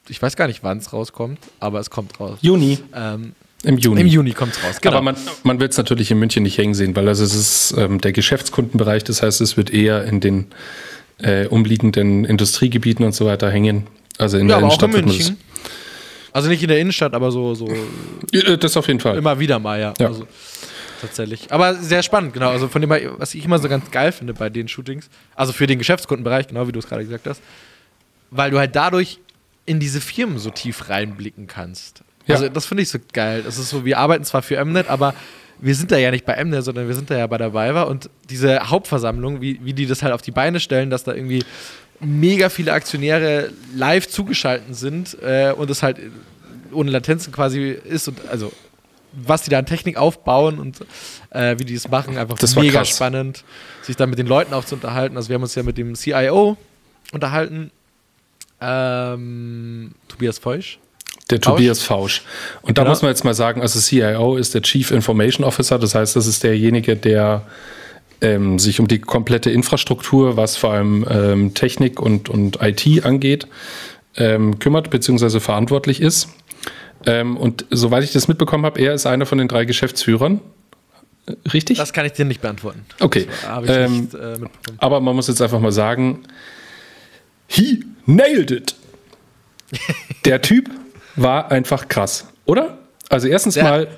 [0.09, 2.39] ich weiß gar nicht, wann es rauskommt, aber es kommt raus.
[2.43, 2.79] Juni.
[2.95, 4.01] Ähm, Im Juni.
[4.01, 4.97] Im Juni kommt es raus, genau.
[4.97, 7.75] Aber man, man wird es natürlich in München nicht hängen sehen, weil also es ist
[7.79, 10.47] ähm, der Geschäftskundenbereich, das heißt, es wird eher in den
[11.19, 13.87] äh, umliegenden Industriegebieten und so weiter hängen.
[14.19, 15.37] Also in ja, der auch in Innenstadt wird man München.
[16.33, 19.17] Also nicht in der Innenstadt, aber so, so das, Ja, das auf jeden Fall.
[19.17, 19.95] immer wieder mal, ja.
[19.99, 20.09] Ja.
[20.09, 20.27] Also,
[21.01, 21.53] tatsächlich.
[21.53, 22.51] Aber sehr spannend, genau.
[22.51, 25.67] Also von dem, was ich immer so ganz geil finde bei den Shootings, also für
[25.67, 27.43] den Geschäftskundenbereich, genau wie du es gerade gesagt hast,
[28.31, 29.19] weil du halt dadurch
[29.67, 32.03] in diese Firmen so tief reinblicken kannst.
[32.27, 32.37] Ja.
[32.37, 33.43] Also das finde ich so geil.
[33.45, 35.15] Das ist so, wir arbeiten zwar für Mnet, aber
[35.61, 37.83] wir sind da ja nicht bei Mnet, sondern wir sind da ja bei der Viva
[37.83, 41.45] und diese Hauptversammlung, wie, wie die das halt auf die Beine stellen, dass da irgendwie
[42.01, 45.99] mega viele Aktionäre live zugeschaltet sind äh, und es halt
[46.73, 48.53] ohne Latenzen quasi ist und also
[49.13, 50.81] was die da an Technik aufbauen und
[51.31, 52.89] äh, wie die es machen, einfach Das mega krass.
[52.89, 53.45] spannend,
[53.83, 55.17] sich dann mit den Leuten auch zu unterhalten.
[55.17, 56.57] Also wir haben uns ja mit dem CIO
[57.13, 57.71] unterhalten,
[58.61, 60.79] ähm, Tobias Feusch.
[61.31, 61.57] Der Fausch?
[61.57, 62.23] Tobias Fausch.
[62.63, 65.95] Und da muss man jetzt mal sagen, also CIO ist der Chief Information Officer, das
[65.95, 67.47] heißt, das ist derjenige, der
[68.23, 73.47] ähm, sich um die komplette Infrastruktur, was vor allem ähm, Technik und, und IT angeht,
[74.17, 75.41] ähm, kümmert bzw.
[75.41, 76.29] verantwortlich ist.
[77.05, 80.41] Ähm, und soweit ich das mitbekommen habe, er ist einer von den drei Geschäftsführern.
[81.27, 81.79] Äh, Richtig?
[81.79, 82.85] Das kann ich dir nicht beantworten.
[83.01, 83.27] Okay.
[83.29, 84.39] Ich Ähm, nicht äh.
[84.79, 86.21] Aber man muss jetzt einfach mal sagen,
[87.49, 88.75] he nailed it.
[90.25, 90.71] Der Typ
[91.17, 92.79] war einfach krass, oder?
[93.09, 93.65] Also erstens Ja.
[93.65, 93.89] mal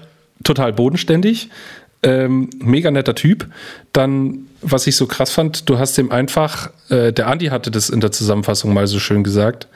[0.43, 1.49] total bodenständig,
[2.03, 3.47] ähm, mega netter Typ.
[3.93, 7.89] Dann, was ich so krass fand, du hast ihm einfach, äh, der Andi hatte das
[7.91, 9.69] in der Zusammenfassung mal so schön gesagt,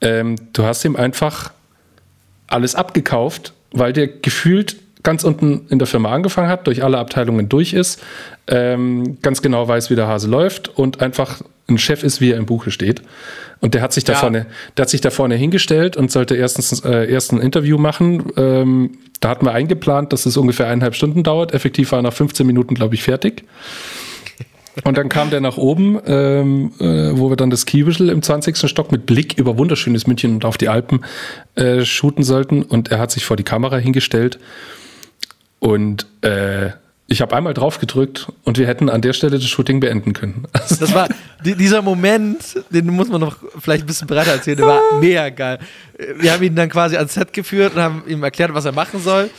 [0.00, 1.52] ähm, du hast ihm einfach
[2.46, 7.48] alles abgekauft, weil der gefühlt ganz unten in der Firma angefangen hat, durch alle Abteilungen
[7.48, 8.00] durch ist,
[8.46, 12.38] ähm, ganz genau weiß, wie der Hase läuft und einfach ein Chef ist, wie er
[12.38, 13.02] im Buche steht.
[13.64, 14.18] Und der hat sich da Ja.
[14.18, 14.44] vorne,
[14.76, 18.24] der hat sich da vorne hingestellt und sollte erstens äh, erst ein Interview machen.
[18.36, 21.54] Ähm, da hatten wir eingeplant, dass es ungefähr eineinhalb Stunden dauert.
[21.54, 23.44] Effektiv war er nach 15 Minuten, glaube ich, fertig.
[24.84, 28.68] Und dann kam der nach oben, ähm, äh, wo wir dann das Kiewischel im 20.
[28.68, 31.00] Stock mit Blick über wunderschönes München und auf die Alpen
[31.54, 32.64] äh, shooten sollten.
[32.64, 34.38] Und er hat sich vor die Kamera hingestellt.
[35.58, 36.68] Und äh,
[37.06, 40.46] ich habe einmal drauf gedrückt und wir hätten an der Stelle das Shooting beenden können.
[40.52, 41.08] Also, Das war
[41.44, 45.28] die, dieser Moment, den muss man noch vielleicht ein bisschen breiter erzählen, der war mega
[45.28, 45.58] geil.
[46.16, 49.00] Wir haben ihn dann quasi ans Set geführt und haben ihm erklärt, was er machen
[49.00, 49.30] soll.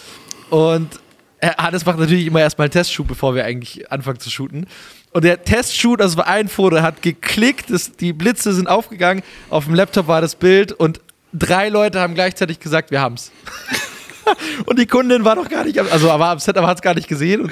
[0.49, 0.99] Und
[1.39, 4.67] er, Hannes macht natürlich immer erstmal einen Testshoot, bevor wir eigentlich anfangen zu shooten.
[5.11, 9.65] Und der Testshoot, das war ein Foto, hat geklickt, das, die Blitze sind aufgegangen, auf
[9.65, 10.99] dem Laptop war das Bild und
[11.33, 13.31] drei Leute haben gleichzeitig gesagt, wir haben's.
[14.65, 16.93] und die Kundin war noch gar nicht, also war am Set, aber hat es gar
[16.95, 17.41] nicht gesehen.
[17.41, 17.51] Und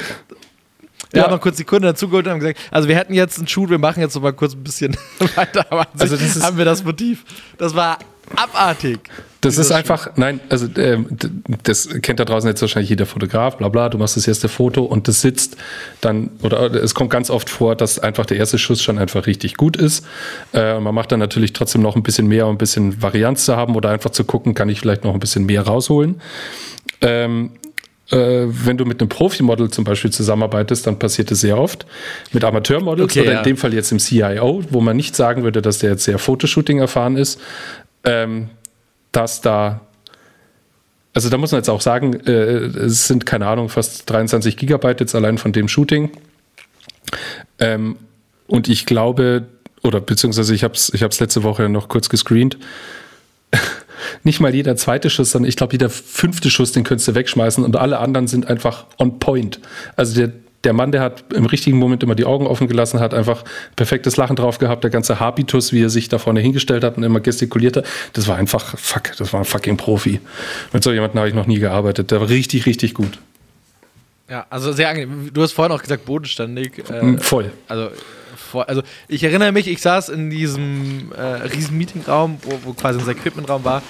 [1.12, 1.24] wir Ja.
[1.26, 3.70] haben noch kurz die Kunden dazugeholt und haben gesagt, also wir hätten jetzt einen Shoot,
[3.70, 4.96] wir machen jetzt noch mal kurz ein bisschen
[5.36, 7.24] weiter, aber Also das haben wir das Motiv.
[7.58, 8.00] Das war
[8.36, 9.00] abartig.
[9.41, 11.00] Das ist einfach, nein, also d-
[11.63, 14.84] das kennt da draußen jetzt wahrscheinlich jeder Fotograf, bla bla, du machst das erste Foto
[14.84, 15.58] und das sitzt
[16.00, 19.56] dann, oder es kommt ganz oft vor, dass einfach der erste Schuss schon einfach richtig
[19.58, 20.06] gut ist.
[20.54, 23.58] Äh, man macht dann natürlich trotzdem noch ein bisschen mehr, um ein bisschen Varianz zu
[23.58, 26.22] haben oder einfach zu gucken, kann ich vielleicht noch ein bisschen mehr rausholen.
[27.02, 27.52] Ähm,
[28.12, 31.86] äh, wenn du mit einem Profimodel zum Beispiel zusammenarbeitest, dann passiert es sehr oft.
[32.32, 33.38] Mit Amateurmodels Okay, oder ja.
[33.39, 36.19] in dem Fall jetzt im CIO, wo man nicht sagen würde, dass der jetzt sehr
[36.19, 37.39] Fotoshooting erfahren ist,
[38.04, 38.50] ähm,
[39.12, 39.82] dass da,
[41.13, 45.02] also da muss man jetzt auch sagen, äh, es sind keine Ahnung, fast 23 Gigabyte
[45.02, 46.12] jetzt allein von dem Shooting.
[47.60, 47.98] Ähm,
[48.48, 49.48] und ich glaube,
[49.84, 52.58] oder beziehungsweise ich habe es ich letzte Woche noch kurz gescreent,
[54.24, 57.63] nicht mal jeder zweite Schuss, sondern ich glaube, jeder fünfte Schuss, den könntest du wegschmeißen
[57.63, 59.60] und alle anderen sind einfach on point.
[59.96, 60.32] Also der,
[60.63, 63.43] der Mann, der hat im richtigen Moment immer die Augen offen gelassen, hat einfach
[63.76, 67.04] perfektes Lachen drauf gehabt, der ganze Habitus, wie er sich da vorne hingestellt hat und
[67.04, 70.19] immer gestikuliert hat, das war einfach, fuck, das war ein fucking Profi.
[70.71, 72.12] Mit so jemandem habe ich noch nie gearbeitet.
[72.12, 73.19] Der war richtig, richtig gut.
[74.30, 75.32] Ja, also sehr angenehm.
[75.34, 76.84] Du hast vorhin auch gesagt, bodenständig.
[76.89, 77.52] Äh, Mm, Voll.
[77.67, 77.89] Also,
[78.54, 83.12] also ich erinnere mich, ich saß in diesem äh, riesen Meetingraum, wo, wo quasi unser
[83.12, 83.84] Equipmentraum war.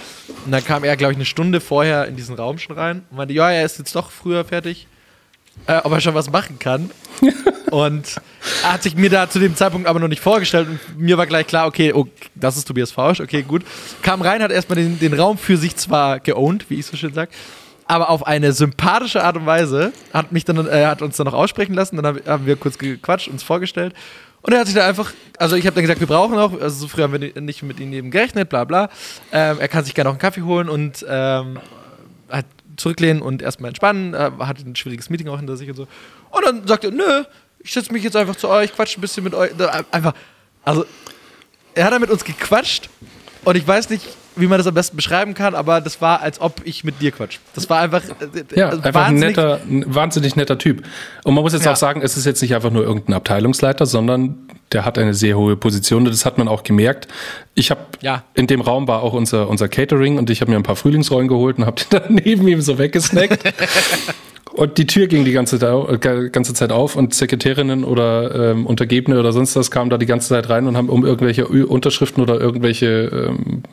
[0.45, 3.17] Und dann kam er, glaube ich, eine Stunde vorher in diesen Raum schon rein und
[3.17, 4.87] meinte, ja, er ist jetzt doch früher fertig,
[5.67, 6.91] äh, ob er schon was machen kann.
[7.71, 8.21] und
[8.63, 11.25] er hat sich mir da zu dem Zeitpunkt aber noch nicht vorgestellt und mir war
[11.25, 13.63] gleich klar, okay, oh, das ist Tobias Fausch, okay, gut.
[14.01, 17.13] Kam rein, hat erstmal den, den Raum für sich zwar geowned, wie ich so schön
[17.13, 17.31] sage,
[17.85, 21.33] aber auf eine sympathische Art und Weise hat mich dann äh, hat uns dann noch
[21.33, 23.93] aussprechen lassen, dann hab, haben wir kurz gequatscht, uns vorgestellt
[24.41, 26.81] Und er hat sich da einfach, also ich habe dann gesagt, wir brauchen auch, also
[26.81, 28.89] so früh haben wir nicht mit ihm eben gerechnet, bla bla.
[29.31, 31.59] Ähm, er kann sich gerne noch einen Kaffee holen und ähm,
[32.77, 34.13] zurücklehnen und erstmal entspannen.
[34.13, 35.87] Er hatte ein schwieriges Meeting auch hinter sich und so.
[36.31, 37.23] Und dann sagt er, nö,
[37.59, 39.51] ich setze mich jetzt einfach zu euch, quatsche ein bisschen mit euch.
[39.91, 40.13] Einfach,
[40.63, 40.85] also
[41.75, 42.89] er hat da mit uns gequatscht
[43.45, 46.41] und ich weiß nicht, wie man das am besten beschreiben kann, aber das war, als
[46.41, 47.37] ob ich mit dir quatsch.
[47.53, 48.01] Das war einfach.
[48.03, 50.83] Äh, ja, einfach ein netter, ein wahnsinnig netter Typ.
[51.23, 51.73] Und man muss jetzt ja.
[51.73, 55.37] auch sagen, es ist jetzt nicht einfach nur irgendein Abteilungsleiter, sondern der hat eine sehr
[55.37, 56.05] hohe Position.
[56.05, 57.07] Das hat man auch gemerkt.
[57.53, 58.23] Ich habe ja.
[58.33, 61.27] in dem Raum war auch unser, unser Catering und ich habe mir ein paar Frühlingsrollen
[61.27, 63.43] geholt und habe die dann neben ihm so weggesnackt.
[64.53, 69.19] Und die Tür ging die ganze, äh, ganze Zeit auf und Sekretärinnen oder ähm, Untergebene
[69.19, 72.39] oder sonst was kamen da die ganze Zeit rein und haben um irgendwelche Unterschriften oder
[72.39, 73.63] irgendwelche ähm,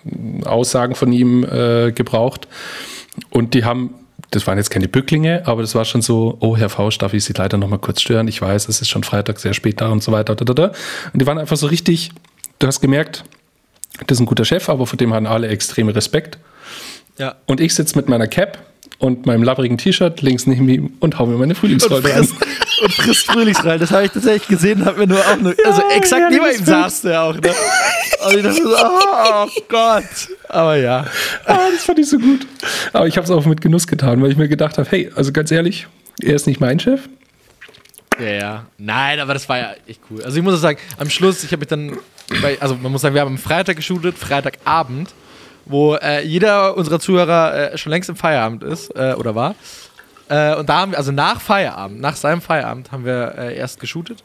[0.46, 2.48] Aussagen von ihm äh, gebraucht.
[3.28, 3.94] Und die haben,
[4.30, 7.24] das waren jetzt keine Bücklinge, aber das war schon so, oh, Herr Fausch, darf ich
[7.24, 8.26] Sie leider noch mal kurz stören?
[8.26, 10.32] Ich weiß, es ist schon Freitag, sehr spät da und so weiter.
[10.32, 12.10] Und die waren einfach so richtig,
[12.58, 13.24] du hast gemerkt,
[14.06, 16.38] das ist ein guter Chef, aber vor dem haben alle extreme Respekt.
[17.18, 17.36] Ja.
[17.44, 18.69] Und ich sitze mit meiner Cap
[19.00, 22.28] und meinem labbrigen T-Shirt links neben ihm und hau mir meine Frühlingsrolle an.
[22.82, 23.80] Und frisst Frühlingsrollen.
[23.80, 26.58] Das habe ich tatsächlich gesehen, habe mir nur auch nur, also ja, exakt ja, neben
[26.58, 27.34] ihm saß der auch.
[27.34, 27.50] Ne?
[28.26, 30.04] Und ich dachte so, oh Gott.
[30.48, 31.06] Aber ja.
[31.46, 32.46] Ah, das fand ich so gut.
[32.92, 35.32] Aber ich habe es auch mit Genuss getan, weil ich mir gedacht habe, hey, also
[35.32, 35.86] ganz ehrlich,
[36.22, 37.08] er ist nicht mein Chef.
[38.18, 38.66] Ja, ja.
[38.76, 40.22] Nein, aber das war ja echt cool.
[40.22, 41.96] Also ich muss sagen, am Schluss, ich habe mich dann,
[42.42, 45.14] bei, also man muss sagen, wir haben am Freitag geshootet, Freitagabend
[45.70, 49.54] wo äh, jeder unserer Zuhörer äh, schon längst im Feierabend ist äh, oder war.
[50.28, 53.80] Äh, und da haben wir, also nach Feierabend, nach seinem Feierabend, haben wir äh, erst
[53.80, 54.22] geshootet.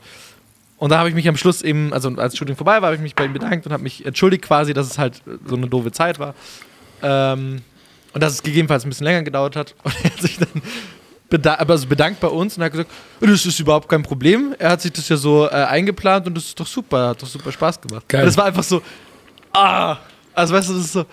[0.77, 3.01] Und da habe ich mich am Schluss eben, also als Shooting vorbei war, habe ich
[3.01, 5.91] mich bei ihm bedankt und habe mich entschuldigt quasi, dass es halt so eine doofe
[5.91, 6.36] Zeit war.
[7.01, 7.62] Ähm,
[8.13, 9.75] und dass es gegebenenfalls ein bisschen länger gedauert hat.
[9.84, 10.62] Und er hat sich dann
[11.29, 14.55] beda also bedankt bei uns und hat gesagt, das ist überhaupt kein Problem.
[14.60, 17.27] Er hat sich das ja so äh, eingeplant und das ist doch super, hat doch
[17.27, 18.08] super Spaß gemacht.
[18.08, 18.21] Geil.
[18.21, 18.81] Und das war einfach so,
[19.51, 19.97] ah,
[20.34, 21.05] also weißt du, das ist so,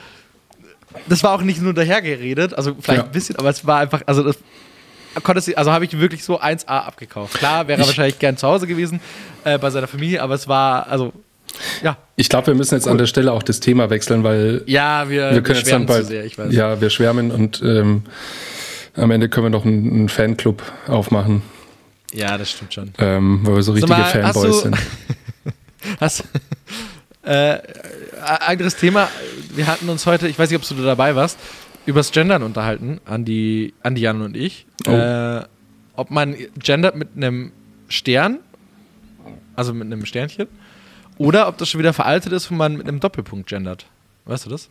[1.08, 3.06] das war auch nicht nur dahergeredet, also vielleicht ja.
[3.06, 4.38] ein bisschen, aber es war einfach, also das
[5.22, 7.34] konntest also habe ich wirklich so 1A abgekauft.
[7.34, 9.00] Klar, wäre er wahrscheinlich gern zu Hause gewesen
[9.44, 11.12] äh, bei seiner Familie, aber es war, also
[11.82, 11.96] ja.
[12.16, 12.92] Ich glaube, wir müssen jetzt cool.
[12.92, 16.06] an der Stelle auch das Thema wechseln, weil ja, wir, wir können jetzt dann bald,
[16.06, 18.04] sehr, ja, wir schwärmen und ähm,
[18.94, 21.42] am Ende können wir noch einen, einen, Fanclub aufmachen.
[22.12, 22.92] Ja, das stimmt schon.
[22.98, 24.76] Ähm, weil wir so richtige mal, Fanboys du, sind.
[26.00, 26.24] hast,
[27.22, 27.58] äh,
[28.20, 29.08] anderes Thema.
[29.54, 31.38] Wir hatten uns heute, ich weiß nicht, ob du dabei warst,
[31.86, 34.66] übers Gendern unterhalten, Andi, Andi Jan und ich.
[34.86, 34.90] Oh.
[34.90, 35.44] Äh,
[35.94, 37.52] ob man gendert mit einem
[37.88, 38.38] Stern,
[39.54, 40.48] also mit einem Sternchen,
[41.18, 43.86] oder ob das schon wieder veraltet ist, wenn man mit einem Doppelpunkt gendert.
[44.24, 44.70] Weißt du das?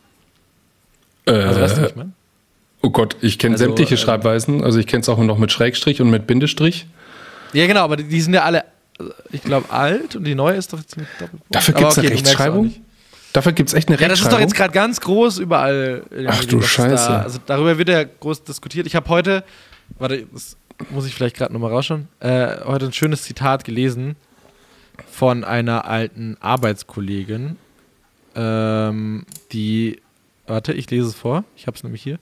[1.26, 2.08] Äh, also weißt du nicht mehr?
[2.82, 4.64] Oh Gott, ich kenne also, sämtliche äh, Schreibweisen.
[4.64, 6.86] Also ich kenne es auch noch mit Schrägstrich und mit Bindestrich.
[7.52, 8.64] Ja, genau, aber die sind ja alle,
[9.30, 11.54] ich glaube, alt und die neue ist doch jetzt mit Doppelpunkt.
[11.54, 12.74] Dafür gibt es okay, eine Rechtschreibung?
[13.32, 16.02] Dafür gibt es echt eine Ja, das ist doch jetzt gerade ganz groß überall.
[16.26, 17.08] Ach du Scheiße.
[17.08, 18.86] Da, also darüber wird ja groß diskutiert.
[18.86, 19.44] Ich habe heute,
[19.98, 20.56] warte, das
[20.90, 24.16] muss ich vielleicht gerade nochmal rausschauen, äh, heute ein schönes Zitat gelesen
[25.10, 27.56] von einer alten Arbeitskollegin,
[28.34, 30.00] ähm, die,
[30.46, 32.18] warte, ich lese es vor, ich habe es nämlich hier.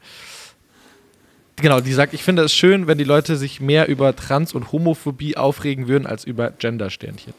[1.60, 4.72] Genau, die sagt, ich finde es schön, wenn die Leute sich mehr über Trans- und
[4.72, 7.34] Homophobie aufregen würden, als über Gender-Sternchen.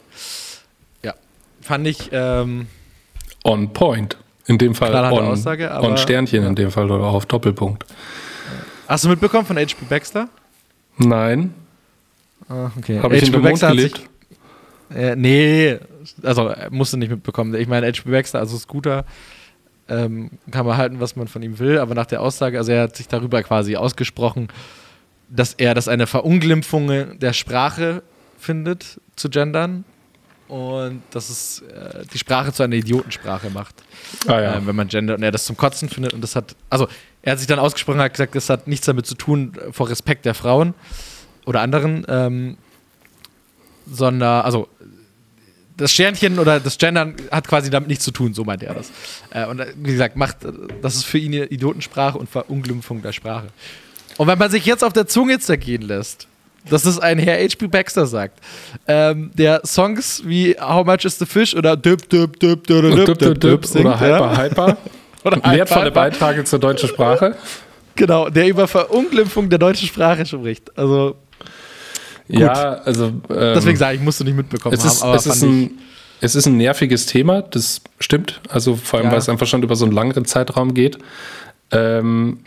[1.04, 1.16] Ja,
[1.62, 2.68] fand ich, ähm,
[3.44, 4.18] on point.
[4.48, 6.50] In dem Fall on, Aussage, on Sternchen ja.
[6.50, 7.86] in dem Fall oder auf Doppelpunkt.
[8.88, 9.86] Hast du mitbekommen von H.P.
[9.88, 10.28] Baxter?
[10.98, 11.54] Nein.
[12.50, 13.00] Ah, okay.
[13.00, 14.02] Habe ich in den Mund gelegt?
[14.90, 15.78] Sich, äh, nee,
[16.24, 17.54] also musste nicht mitbekommen.
[17.56, 18.10] Ich meine, H.P.
[18.12, 19.06] Baxter, also Scooter,
[19.92, 22.84] ähm, kann man halten, was man von ihm will, aber nach der Aussage, also er
[22.84, 24.48] hat sich darüber quasi ausgesprochen,
[25.30, 28.02] dass er das eine Verunglimpfung der Sprache
[28.40, 29.84] findet, zu gendern
[30.48, 33.76] und dass es äh, die Sprache zu einer Idiotensprache macht.
[34.28, 34.56] Ah, ja.
[34.56, 36.88] äh, wenn man gendert und er das zum Kotzen findet und das hat, also
[37.22, 39.90] er hat sich dann ausgesprochen, hat gesagt, das hat nichts damit zu tun äh, vor
[39.90, 40.74] Respekt der Frauen
[41.46, 42.58] oder anderen, ähm,
[43.86, 44.70] sondern, also
[45.78, 48.92] das Sternchen oder das Gendern hat quasi damit nichts zu tun, so meinte er das.
[49.32, 50.38] Äh, und äh, wie gesagt, macht,
[50.82, 53.48] das ist für ihn eine Idiotensprache und Verunglimpfung der Sprache.
[54.18, 56.28] Und wenn man sich jetzt auf der Zunge zergehen lässt,
[56.70, 57.68] dass das ein Herr H.P.
[57.68, 58.40] Baxter sagt.
[58.88, 63.40] Ähm, der Songs wie How Much is the Fish oder Dip, Dip, Dip, Dip, Dip,
[63.42, 64.78] Dip, singt, oder Hyper, Hyper.
[65.24, 67.36] oder Wertvolle Beiträge zur deutschen Sprache.
[67.96, 70.78] Genau, der über Verunglimpfung der deutschen Sprache spricht.
[70.78, 71.16] Also.
[72.32, 72.40] Gut.
[72.40, 73.06] Ja, also.
[73.06, 75.10] Ähm, Deswegen sage ich, musst du nicht mitbekommen es ist, haben.
[75.10, 75.72] Aber es, ist ein,
[76.22, 78.40] es ist ein nerviges Thema, das stimmt.
[78.50, 79.12] Also vor allem, ja.
[79.12, 80.98] weil es einfach schon über so einen langeren Zeitraum geht.
[81.72, 82.40] Ähm,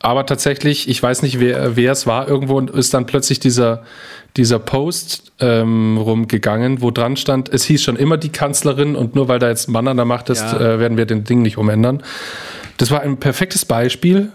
[0.00, 3.82] aber tatsächlich, ich weiß nicht, wer, wer es war, irgendwo ist dann plötzlich dieser,
[4.36, 9.26] dieser Post ähm, rumgegangen, wo dran stand, es hieß schon immer die Kanzlerin und nur
[9.26, 10.74] weil da jetzt ein Mann an der Macht ist, Ja.
[10.74, 12.04] äh, werden wir den Ding nicht umändern.
[12.76, 14.30] Das war ein perfektes Beispiel,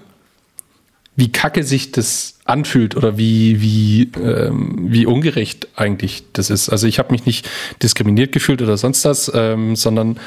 [1.15, 6.69] wie kacke sich das anfühlt oder wie, wie, ähm, wie ungerecht eigentlich das ist.
[6.69, 7.49] Also ich habe mich nicht
[7.81, 10.17] diskriminiert gefühlt oder sonst was, ähm, sondern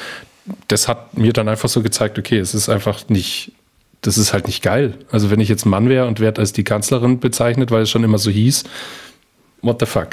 [0.68, 3.52] das hat mir dann einfach so gezeigt, okay, es ist einfach nicht,
[4.02, 4.94] das ist halt nicht geil.
[5.10, 8.04] Also wenn ich jetzt Mann wäre und werde als die Kanzlerin bezeichnet, weil es schon
[8.04, 8.64] immer so hieß,
[9.62, 10.08] what the fuck?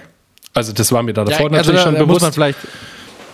[0.54, 2.36] Also das war mir da davor Ja, also natürlich da, schon da muss man bewusst.
[2.36, 2.60] vielleicht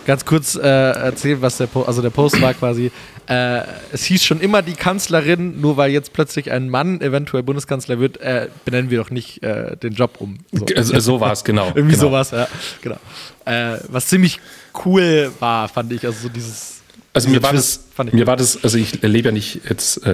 [0.06, 2.90] ganz kurz äh, erzählen, was der Post, also der Post war quasi,
[3.30, 3.62] äh,
[3.92, 8.20] es hieß schon immer die Kanzlerin, nur weil jetzt plötzlich ein Mann eventuell Bundeskanzler wird,
[8.20, 10.38] äh, benennen wir doch nicht äh, den Job um.
[10.50, 10.66] So.
[10.76, 11.68] Also, so war es, genau.
[11.74, 12.08] Irgendwie genau.
[12.08, 12.48] sowas, ja,
[12.82, 12.96] genau.
[13.44, 14.40] Äh, was ziemlich
[14.84, 16.80] cool war, fand ich, also so dieses
[17.12, 20.04] Also mir war das, mir war das, also ich lebe ja nicht jetzt,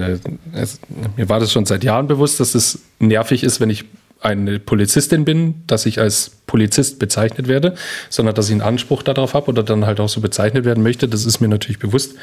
[0.53, 0.79] es,
[1.15, 3.85] mir war das schon seit Jahren bewusst, dass es nervig ist, wenn ich
[4.21, 7.75] eine Polizistin bin, dass ich als Polizist bezeichnet werde,
[8.09, 11.07] sondern dass ich einen Anspruch darauf habe oder dann halt auch so bezeichnet werden möchte.
[11.07, 12.15] Das ist mir natürlich bewusst.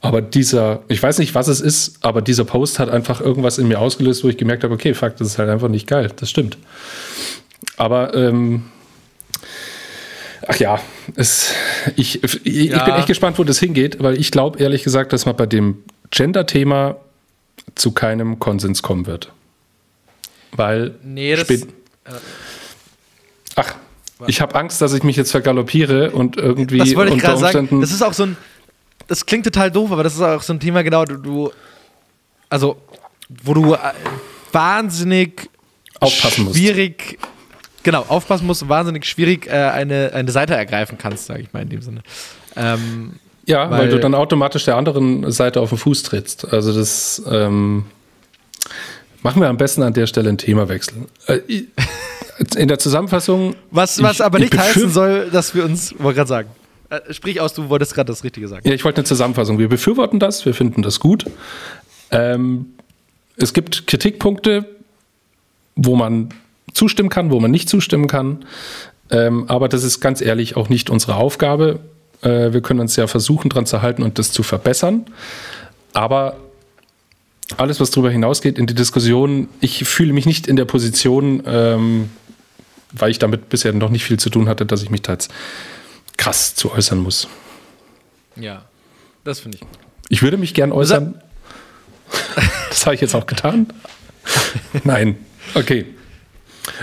[0.00, 3.68] Aber dieser, ich weiß nicht, was es ist, aber dieser Post hat einfach irgendwas in
[3.68, 6.10] mir ausgelöst, wo ich gemerkt habe, okay, fuck, das ist halt einfach nicht geil.
[6.16, 6.58] Das stimmt.
[7.76, 8.64] Aber ähm,
[10.46, 10.80] Ach ja,
[11.16, 11.52] es,
[11.96, 12.84] ich, ich, Ja.
[12.84, 15.78] bin echt gespannt, wo das hingeht, weil ich glaube ehrlich gesagt, dass man bei dem
[16.10, 16.96] Gender-Thema
[17.74, 19.32] zu keinem Konsens kommen wird.
[20.52, 20.94] Weil.
[21.02, 21.68] Nee, das- spät-
[23.56, 23.74] Ach,
[24.26, 27.52] ich habe Angst, dass ich mich jetzt vergaloppiere und irgendwie Das wollte ich unter gerade
[27.52, 27.80] sagen.
[27.80, 28.36] Das ist auch so ein.
[29.06, 31.50] Das klingt total doof, aber das ist auch so ein Thema, genau, du, du
[32.50, 32.76] also,
[33.42, 33.78] wo du äh,
[34.52, 35.48] wahnsinnig
[36.00, 36.56] Aufpassen musst.
[36.56, 37.18] schwierig,
[37.82, 41.68] genau, aufpassen musst, wahnsinnig schwierig äh, eine, eine Seite ergreifen kannst, sage ich mal in
[41.70, 42.02] dem Sinne.
[42.56, 43.14] Ähm,
[43.46, 46.52] ja, weil, weil- du dann automatisch der anderen Seite auf den Fuß trittst.
[46.52, 47.86] Also das ähm,
[49.22, 50.94] machen wir am besten an der Stelle ein Themawechsel.
[51.26, 51.40] Äh,
[52.56, 53.56] in der Zusammenfassung.
[53.70, 56.48] was, was ich- aber ich nicht heißen soll, dass wir uns, wollte gerade sagen.
[56.90, 58.66] Äh, sprich aus, du wolltest gerade das Richtige sagen.
[58.66, 59.58] Ja, ich wollte eine Zusammenfassung.
[59.58, 61.24] Wir befürworten das, wir finden das gut.
[62.10, 62.66] Ähm,
[63.36, 64.64] es gibt Kritikpunkte,
[65.76, 66.30] wo man
[66.72, 68.44] zustimmen kann, wo man nicht zustimmen kann.
[69.10, 71.80] Ähm, aber das ist ganz ehrlich auch nicht unsere Aufgabe.
[72.22, 75.06] Äh, wir können uns ja versuchen, dran zu halten und das zu verbessern.
[75.92, 76.36] Aber
[77.56, 82.10] alles, was darüber hinausgeht in die Diskussion, ich fühle mich nicht in der Position, ähm,
[82.92, 85.30] weil ich damit bisher noch nicht viel zu tun hatte, dass ich mich da jetzt
[86.16, 87.28] krass zu äußern muss.
[88.36, 88.64] Ja,
[89.24, 89.66] das finde ich.
[90.08, 91.20] Ich würde mich gern äußern.
[92.70, 93.66] Das habe ich jetzt auch getan.
[94.84, 95.16] Nein.
[95.54, 95.86] Okay.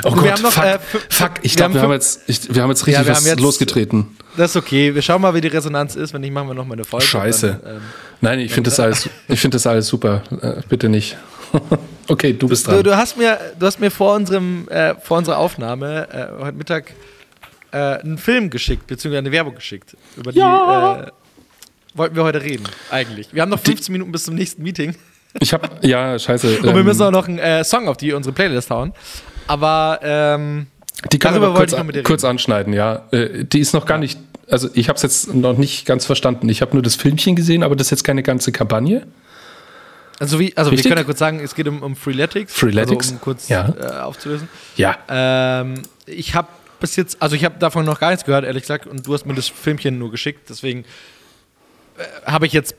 [0.03, 2.61] Oh wir Gott, haben noch, fuck, äh, fuck, ich glaube, wir, haben jetzt, ich, wir
[2.63, 4.17] haben jetzt richtig Ja, was jetzt- losgetreten.
[4.37, 4.93] Das ist okay.
[4.93, 6.13] Wir schauen mal, wie die Resonanz ist.
[6.13, 7.05] Wenn nicht, machen wir noch mal eine Folge.
[7.05, 7.59] Scheiße.
[7.63, 7.81] Dann, ähm,
[8.21, 10.23] Nein, ich finde das alles, ich finde das alles super.
[10.41, 11.15] Äh, bitte nicht.
[12.09, 12.83] okay, du bist Du, dran.
[12.83, 16.07] du, hast mir, du hast mir vor, unserem, äh, vor unserer Aufnahme
[16.39, 16.91] äh, heute Mittag
[17.71, 19.95] äh, einen Film geschickt, beziehungsweise eine Werbung geschickt.
[20.17, 21.03] Über die Ja.
[21.03, 21.11] äh,
[21.93, 23.29] wollten wir heute reden, eigentlich.
[23.31, 24.95] Wir haben noch 15 Minuten bis zum nächsten Meeting.
[25.39, 26.57] Ich habe, ja, scheiße.
[26.57, 28.91] Und wir ähm, müssen auch noch einen äh, Song auf die unsere Playlist hauen.
[29.47, 30.67] Aber ähm,
[31.11, 33.03] Die können wir kurz, wollte ich noch mit dir kurz anschneiden, ja.
[33.11, 36.49] Äh, Die ist noch gar nicht, also ich habe es jetzt noch nicht ganz verstanden.
[36.49, 39.05] Ich habe nur das Filmchen gesehen, aber das ist jetzt keine ganze Kampagne.
[40.19, 42.53] also, wie, also wir können ja kurz sagen, es geht um, um Freeletics.
[42.53, 43.73] Freeletics, Also, um kurz ja.
[43.79, 44.47] äh, aufzulösen.
[44.77, 44.97] Ja.
[45.09, 46.47] Ähm, ich habe
[46.79, 49.25] bis jetzt, also ich habe davon noch gar nichts gehört, ehrlich gesagt, und du hast
[49.25, 50.85] mir das Filmchen nur geschickt, deswegen
[51.97, 52.75] äh, habe ich jetzt,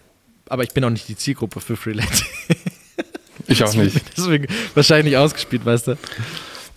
[0.49, 2.25] aber ich bin auch nicht die Zielgruppe für Freeletics.
[3.49, 4.01] Ich auch nicht.
[4.17, 5.99] deswegen wahrscheinlich nicht ausgespielt, weißt du.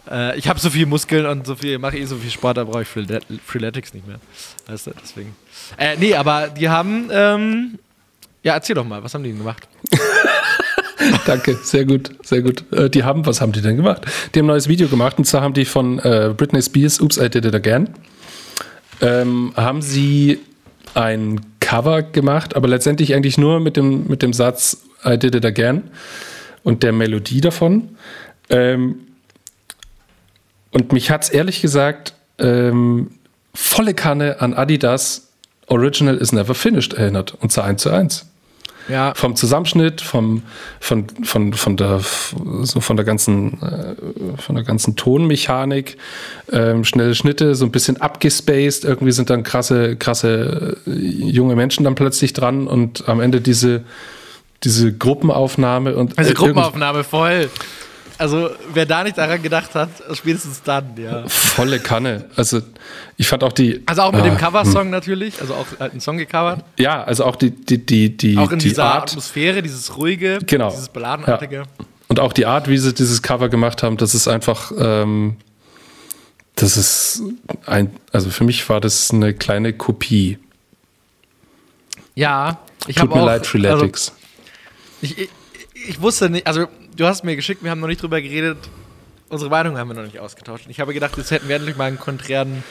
[0.09, 2.63] Äh, ich habe so viel Muskeln und so viel, mache eh so viel Sport, da
[2.63, 4.19] brauche ich Freelet- Freeletics nicht mehr.
[4.67, 5.35] Weißt du, deswegen.
[5.77, 7.79] Äh, nee, aber die haben, ähm,
[8.43, 9.67] ja, erzähl doch mal, was haben die denn gemacht?
[11.25, 12.63] Danke, sehr gut, sehr gut.
[12.71, 14.03] Äh, die haben, was haben die denn gemacht?
[14.33, 17.17] Die haben ein neues Video gemacht und zwar haben die von äh, Britney Spears, Oops,
[17.17, 17.89] I Did It Again,
[19.01, 20.39] ähm, haben sie
[20.93, 25.45] ein Cover gemacht, aber letztendlich eigentlich nur mit dem, mit dem Satz I Did It
[25.45, 25.83] Again
[26.63, 27.89] und der Melodie davon.
[28.49, 28.95] Ähm,
[30.71, 33.11] und mich hat es ehrlich gesagt ähm,
[33.53, 35.29] volle Kanne an Adidas
[35.67, 38.25] Original is Never Finished erinnert und zwar eins zu eins
[38.87, 40.43] Ja, vom Zusammenschnitt, vom,
[40.79, 42.01] von, von, von, der,
[42.61, 45.97] so von, der ganzen, äh, von der ganzen Tonmechanik,
[46.51, 48.85] ähm, schnelle Schnitte, so ein bisschen abgespaced.
[48.85, 53.83] Irgendwie sind dann krasse, krasse äh, junge Menschen dann plötzlich dran und am Ende diese,
[54.63, 57.49] diese Gruppenaufnahme und also äh, Gruppenaufnahme voll.
[58.19, 61.23] Also, wer da nicht daran gedacht hat, spätestens dann, ja.
[61.29, 62.25] volle Kanne.
[62.35, 62.61] Also
[63.15, 63.81] ich fand auch die.
[63.85, 66.63] Also auch mit Ah, dem Coversong natürlich, also auch halt einen Song gecovert.
[66.77, 69.11] Ja, also auch die, die, die, die, Auch in die dieser Art.
[69.11, 70.69] Atmosphäre, dieses ruhige, Genau.
[70.69, 71.63] dieses balladenartige.
[72.09, 75.37] Und auch die Art, wie sie dieses Cover gemacht haben, das ist einfach, ähm,
[76.55, 77.21] das ist
[77.67, 80.39] ein, also für mich war das eine kleine Kopie.
[82.15, 83.25] Ja, ich Tut habe mir auch.
[83.27, 84.09] leid, Freeletics.
[84.09, 84.19] Also,
[85.01, 85.29] ich, ich,
[85.87, 86.67] ich wusste nicht, also
[86.99, 88.57] du hast mir geschickt, wir haben noch nicht drüber geredet,
[89.29, 90.65] unsere Meinung haben wir noch nicht ausgetauscht.
[90.69, 92.63] Ich habe gedacht, jetzt hätten wir endlich mal einen konträren,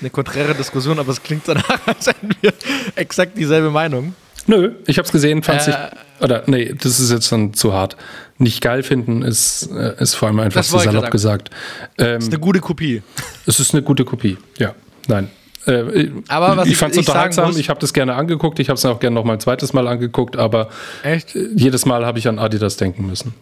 [0.00, 2.52] eine konträre Diskussion, aber es klingt danach, als hätten wir
[2.96, 4.14] exakt dieselbe Meinung.
[4.46, 5.70] Nö, ich habe es gesehen, fand Äh.
[5.70, 7.96] ich, oder nee, das ist jetzt schon zu hart.
[8.38, 11.50] Nicht geil finden ist, äh, ist vor allem einfach zu salopp gesagt.
[11.98, 13.02] Ähm, ist eine gute Kopie.
[13.46, 14.74] es ist eine gute Kopie, ja.
[15.06, 15.30] Nein.
[15.66, 18.58] Äh, Aber was ich ich- fand es ich unterhaltsam, muss- ich habe das gerne angeguckt,
[18.58, 20.70] ich habe es auch gerne noch mal ein zweites Mal angeguckt, aber
[21.02, 21.34] Echt?
[21.34, 23.34] jedes Mal habe ich an Adidas denken müssen.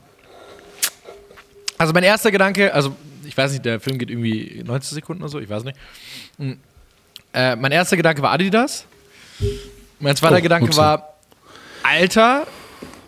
[1.79, 5.31] Also mein erster Gedanke, also ich weiß nicht, der Film geht irgendwie 90 Sekunden oder
[5.31, 5.77] so, ich weiß nicht.
[6.39, 6.59] Hm.
[7.33, 8.87] Äh, mein erster Gedanke war Adidas.
[10.01, 10.79] Mein zweiter Oh, Gedanke upsie.
[10.79, 11.15] war,
[11.83, 12.47] Alter,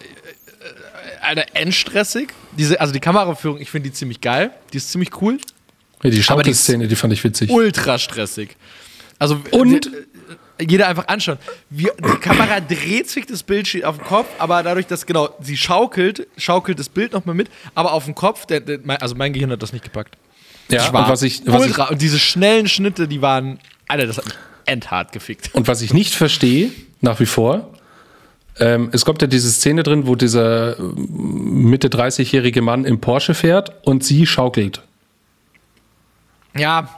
[0.01, 2.29] äh, Alter, endstressig.
[2.57, 4.51] Diese, also die Kameraführung, ich finde die ziemlich geil.
[4.73, 5.35] Die ist ziemlich cool.
[5.35, 7.51] Ja, die Aber die- Schaukelszene, die fand ich witzig.
[7.51, 8.57] Ultra stressig.
[9.19, 9.91] Also Und?
[10.61, 11.38] Jeder einfach anschauen.
[11.70, 15.28] Wie, die Kamera dreht sich das Bild steht auf dem Kopf, aber dadurch, dass genau
[15.40, 19.14] sie schaukelt, schaukelt das Bild nochmal mit, aber auf dem Kopf, der, der, mein- also
[19.14, 20.16] mein Gehirn hat das nicht gepackt.
[20.68, 21.84] Ja, Das und was ich, was ich, ultra.
[21.88, 24.34] und diese schnellen Schnitte, die waren, Alter, das hat mich
[24.66, 25.50] endhart gefickt.
[25.54, 27.72] und was ich nicht verstehe, nach wie vor,
[28.61, 30.94] ähm, es kommt ja diese Szene drin, wo dieser ähm,
[31.70, 34.82] Mitte 30-jährige Mann im Porsche fährt und sie schaukelt.
[36.56, 36.88] Ja,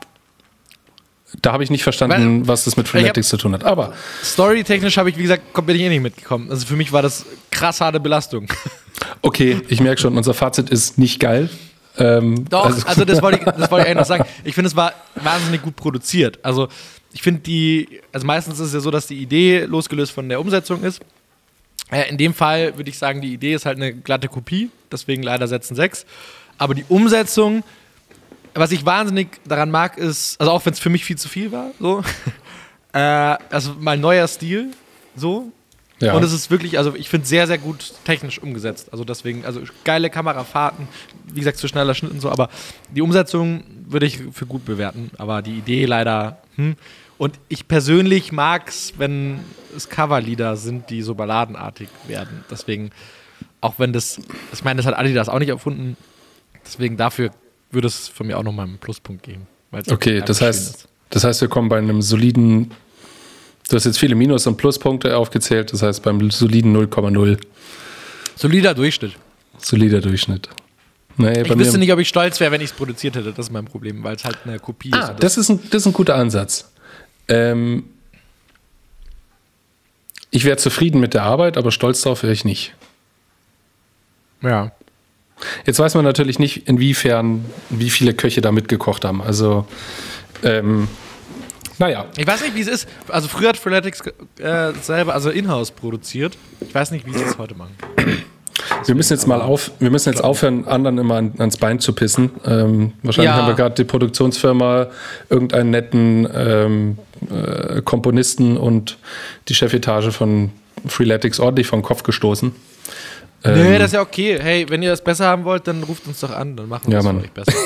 [1.41, 3.64] Da habe ich nicht verstanden, was das mit Freeletics zu tun hat.
[3.64, 6.51] Aber storytechnisch habe ich, wie gesagt, bin ich eh nicht mitgekommen.
[6.51, 8.49] Also für mich war das krass harte Belastung.
[9.22, 11.49] okay, ich merke schon, unser Fazit ist nicht geil.
[11.99, 14.24] Ähm, Doch, also, das wollte ich, das wollte ich eigentlich noch sagen.
[14.45, 16.39] Ich finde, es war wahnsinnig gut produziert.
[16.43, 16.68] Also
[17.12, 20.41] ich finde die, also meistens ist es ja so, dass die Idee losgelöst von der
[20.41, 21.01] Umsetzung ist.
[21.91, 25.22] Äh, in dem Fall würde ich sagen, die Idee ist halt eine glatte Kopie, deswegen
[25.22, 26.07] leider setzen 6.
[26.59, 27.64] Aber die Umsetzung,
[28.55, 31.53] was ich wahnsinnig daran mag, ist, also auch wenn es für mich viel zu viel
[31.53, 32.03] war, so,
[32.92, 34.70] äh, also mal neuer Stil,
[35.16, 35.53] so,
[36.01, 36.14] ja.
[36.14, 38.88] und es ist wirklich, also ich finde sehr, sehr gut technisch umgesetzt.
[38.90, 40.88] Also deswegen, also geile Kamerafahrten,
[41.26, 42.48] wie gesagt, zu schneller Schnitt und so, aber
[42.90, 46.76] die Umsetzung würde ich für gut bewerten, aber die Idee leider, hm.
[47.20, 49.40] Und ich persönlich mag es, wenn
[49.76, 52.46] es Coverlieder sind, die so balladenartig werden.
[52.51, 52.92] Deswegen,
[53.61, 54.18] auch wenn das,
[54.55, 55.98] ich meine, das hat Adidas auch nicht erfunden,
[56.64, 57.30] deswegen dafür
[57.71, 59.47] würde es von mir auch nochmal einen Pluspunkt geben.
[59.91, 60.89] okay, das heißt, ist.
[61.11, 62.73] das heißt, wir kommen bei einem soliden.
[63.68, 67.39] Du hast jetzt viele Minus- und Pluspunkte aufgezählt, das heißt beim soliden 0,0
[68.35, 69.12] Solider Durchschnitt.
[69.59, 70.49] solider Durchschnitt.
[71.16, 73.33] Nee, Ich wüsste nicht, ob ich stolz wäre, wenn ich es produziert hätte.
[73.33, 74.95] Das ist mein Problem, weil es halt eine Kopie ist.
[74.95, 76.73] Ah, Und das ist ein, das ist ein guter Ansatz.
[77.29, 77.85] Ähm,
[80.31, 82.75] ich wäre zufrieden mit der Arbeit, aber stolz darauf wäre ich nicht.
[84.43, 84.73] ja.
[85.66, 89.22] Jetzt weiß man natürlich nicht, inwiefern, wie viele Köche da mitgekocht haben.
[89.22, 89.66] Also,
[90.43, 90.88] ähm,
[91.78, 92.07] naja.
[92.16, 92.88] Ich weiß nicht, wie es ist.
[93.09, 94.03] Also früher hat Freeletics
[94.38, 96.36] äh, selber, also in-house produziert.
[96.61, 97.74] Ich weiß nicht, wie sie es heute machen.
[98.84, 101.93] Wir müssen jetzt mal auf, wir müssen jetzt aufhören, anderen immer an, ans Bein zu
[101.95, 102.30] pissen.
[102.45, 103.36] Ähm, wahrscheinlich Ja.
[103.36, 104.88] haben wir gerade die Produktionsfirma,
[105.28, 106.99] irgendeinen netten ähm,
[107.30, 108.99] äh, Komponisten und
[109.49, 110.51] die Chefetage von
[110.86, 112.53] Freeletics ordentlich vom Kopf gestoßen.
[113.45, 114.38] Nee, Ähm, das ist ja okay.
[114.41, 116.57] Hey, wenn ihr das besser haben wollt, dann ruft uns doch an.
[116.57, 117.22] Dann machen wir Ja, es für Mann.
[117.22, 117.53] euch besser.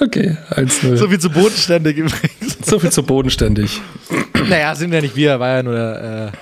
[0.00, 0.96] Okay, 1-0.
[0.96, 2.58] so viel zu bodenständig übrigens.
[2.66, 3.80] So viel zu bodenständig.
[4.48, 6.36] naja, sind ja nicht wir, war ja nur der äh,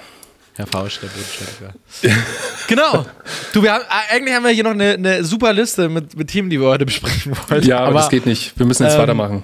[0.57, 2.25] Herr Fausch, der bodenständig war.
[2.69, 3.07] genau.
[3.53, 6.29] Du, wir haben, äh, eigentlich haben wir hier noch eine, eine super Liste mit, mit
[6.29, 7.63] Themen, die wir heute besprechen wollen.
[7.65, 8.59] Ja, aber, das geht nicht.
[8.59, 9.43] Wir müssen jetzt ähm, weitermachen.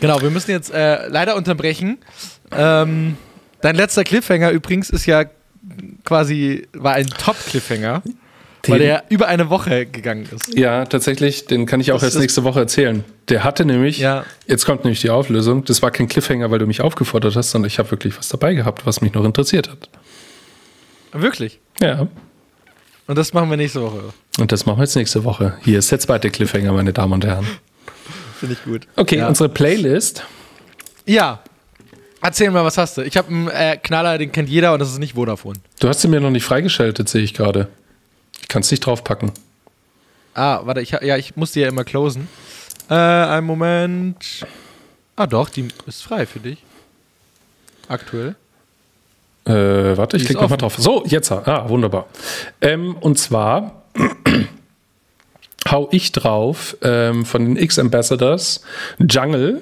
[0.00, 1.98] Genau, wir müssen jetzt äh, leider unterbrechen.
[2.50, 3.16] Ähm,
[3.60, 5.24] dein letzter Cliffhanger übrigens ist ja
[6.04, 8.02] quasi, war ein Top-Cliffhanger,
[8.66, 10.56] weil der über eine Woche gegangen ist.
[10.56, 13.04] Ja, tatsächlich, den kann ich auch Das erst nächste Woche erzählen.
[13.28, 14.24] Der hatte nämlich, Ja.
[14.46, 17.66] jetzt kommt nämlich die Auflösung, das war kein Cliffhanger, weil du mich aufgefordert hast, sondern
[17.68, 19.88] ich habe wirklich was dabei gehabt, was mich noch interessiert hat.
[21.12, 21.58] Wirklich.
[21.80, 22.06] Ja,
[23.06, 24.12] Und das machen wir nächste Woche.
[24.38, 25.54] und das machen wir jetzt nächste Woche.
[25.64, 27.46] Hier ist der zweite Cliffhanger, meine Damen und Herren.
[28.38, 28.86] Finde ich gut.
[28.96, 29.28] Okay, Ja.
[29.28, 30.24] unsere Playlist.
[31.04, 31.40] Ja.
[32.22, 33.02] Erzähl mal, was hast du?
[33.02, 35.58] Ich habe einen äh, Knaller, den kennt jeder und das ist nicht Vodafone.
[35.80, 37.66] Du hast sie mir noch nicht freigeschaltet, sehe ich gerade.
[38.40, 39.32] Ich kann es nicht draufpacken.
[40.34, 42.28] Ah, warte, ich, ja, ich muss die ja immer closen.
[42.88, 44.46] Äh, einen Moment.
[45.16, 46.58] Ah, doch, die ist frei für dich.
[47.88, 48.36] Aktuell.
[49.44, 50.76] Äh, warte, ich klicke nochmal drauf.
[50.78, 51.32] So, jetzt.
[51.32, 52.06] Ah, wunderbar.
[52.60, 53.82] Ähm, und zwar
[55.70, 58.62] hau ich drauf ähm, von den X-Ambassadors
[59.00, 59.60] Jungle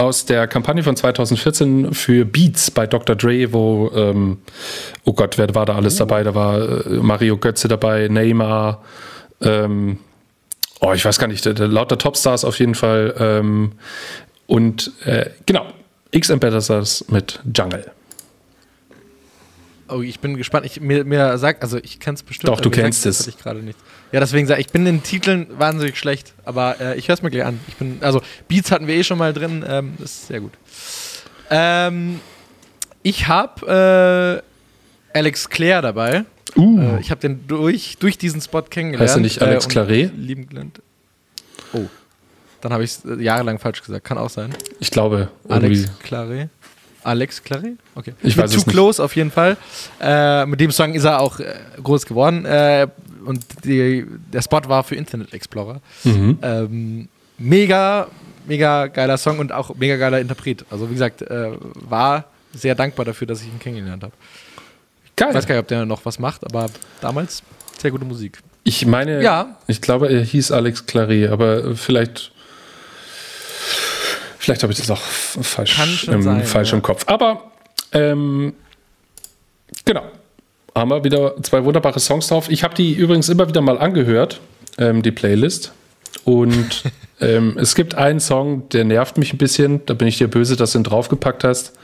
[0.00, 3.14] aus der Kampagne von 2014 für Beats bei Dr.
[3.14, 4.38] Dre, wo, ähm,
[5.04, 6.22] oh Gott, wer war da alles dabei?
[6.22, 8.82] Da war äh, Mario Götze dabei, Neymar,
[9.42, 9.98] ähm,
[10.80, 13.14] oh, ich weiß gar nicht, lauter Topstars auf jeden Fall.
[13.18, 13.72] Ähm,
[14.46, 15.66] und äh, genau,
[16.10, 17.90] X Ambassadors mit Jungle.
[19.88, 20.64] Oh, ich bin gespannt.
[20.66, 22.48] Ich, mir, mir sagt, also ich kann es bestimmt.
[22.48, 23.26] Doch, du kennst es.
[23.26, 23.78] Ich gerade nicht.
[24.12, 27.14] Ja, deswegen sage ich, ich bin in den Titeln wahnsinnig schlecht, aber äh, ich höre
[27.14, 27.60] es mir gleich an.
[27.68, 30.52] Ich bin, also Beats hatten wir eh schon mal drin, ähm, das ist sehr gut.
[31.50, 32.20] Ähm,
[33.02, 34.42] ich habe
[35.14, 36.24] äh, Alex Clare dabei.
[36.56, 36.80] Uh.
[36.80, 39.08] Äh, ich habe den durch, durch diesen Spot kennengelernt.
[39.08, 40.12] Heißt er nicht Alex äh, Claret?
[40.16, 40.80] Lieben gelernt.
[41.72, 41.86] Oh,
[42.60, 44.04] dann habe ich es äh, jahrelang falsch gesagt.
[44.04, 44.50] Kann auch sein.
[44.80, 45.28] Ich glaube.
[45.48, 46.48] Alex Claret.
[47.02, 47.76] Alex Clary?
[47.94, 48.12] Okay.
[48.22, 49.56] Ich weiß Too Close auf jeden Fall.
[50.00, 52.44] Äh, mit dem Song ist er auch äh, groß geworden.
[52.44, 52.88] Äh,
[53.24, 55.80] und die, der Spot war für Internet Explorer.
[56.04, 56.38] Mhm.
[56.42, 57.08] Ähm,
[57.38, 58.08] mega,
[58.46, 60.64] mega geiler Song und auch mega geiler Interpret.
[60.70, 64.12] Also wie gesagt, äh, war sehr dankbar dafür, dass ich ihn kennengelernt habe.
[65.16, 65.28] Geil.
[65.30, 66.66] Ich weiß gar nicht, ob der noch was macht, aber
[67.00, 67.42] damals
[67.78, 68.38] sehr gute Musik.
[68.64, 69.56] Ich meine, ja.
[69.66, 72.32] ich glaube, er hieß Alex Clary, aber vielleicht
[74.40, 76.76] Vielleicht habe ich das auch falsch, im, sein, falsch ja.
[76.76, 77.04] im Kopf.
[77.06, 77.52] Aber
[77.92, 78.54] ähm,
[79.84, 80.04] genau.
[80.80, 82.50] Haben wir wieder zwei wunderbare Songs drauf.
[82.50, 84.40] Ich habe die übrigens immer wieder mal angehört,
[84.78, 85.72] ähm, die Playlist.
[86.24, 86.84] Und
[87.20, 89.84] ähm, es gibt einen Song, der nervt mich ein bisschen.
[89.84, 91.74] Da bin ich dir böse, dass du ihn draufgepackt hast.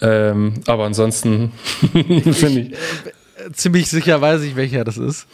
[0.00, 1.52] Ähm, aber ansonsten
[1.92, 2.72] finde ich.
[2.72, 5.26] Äh, ziemlich sicher weiß ich, welcher das ist.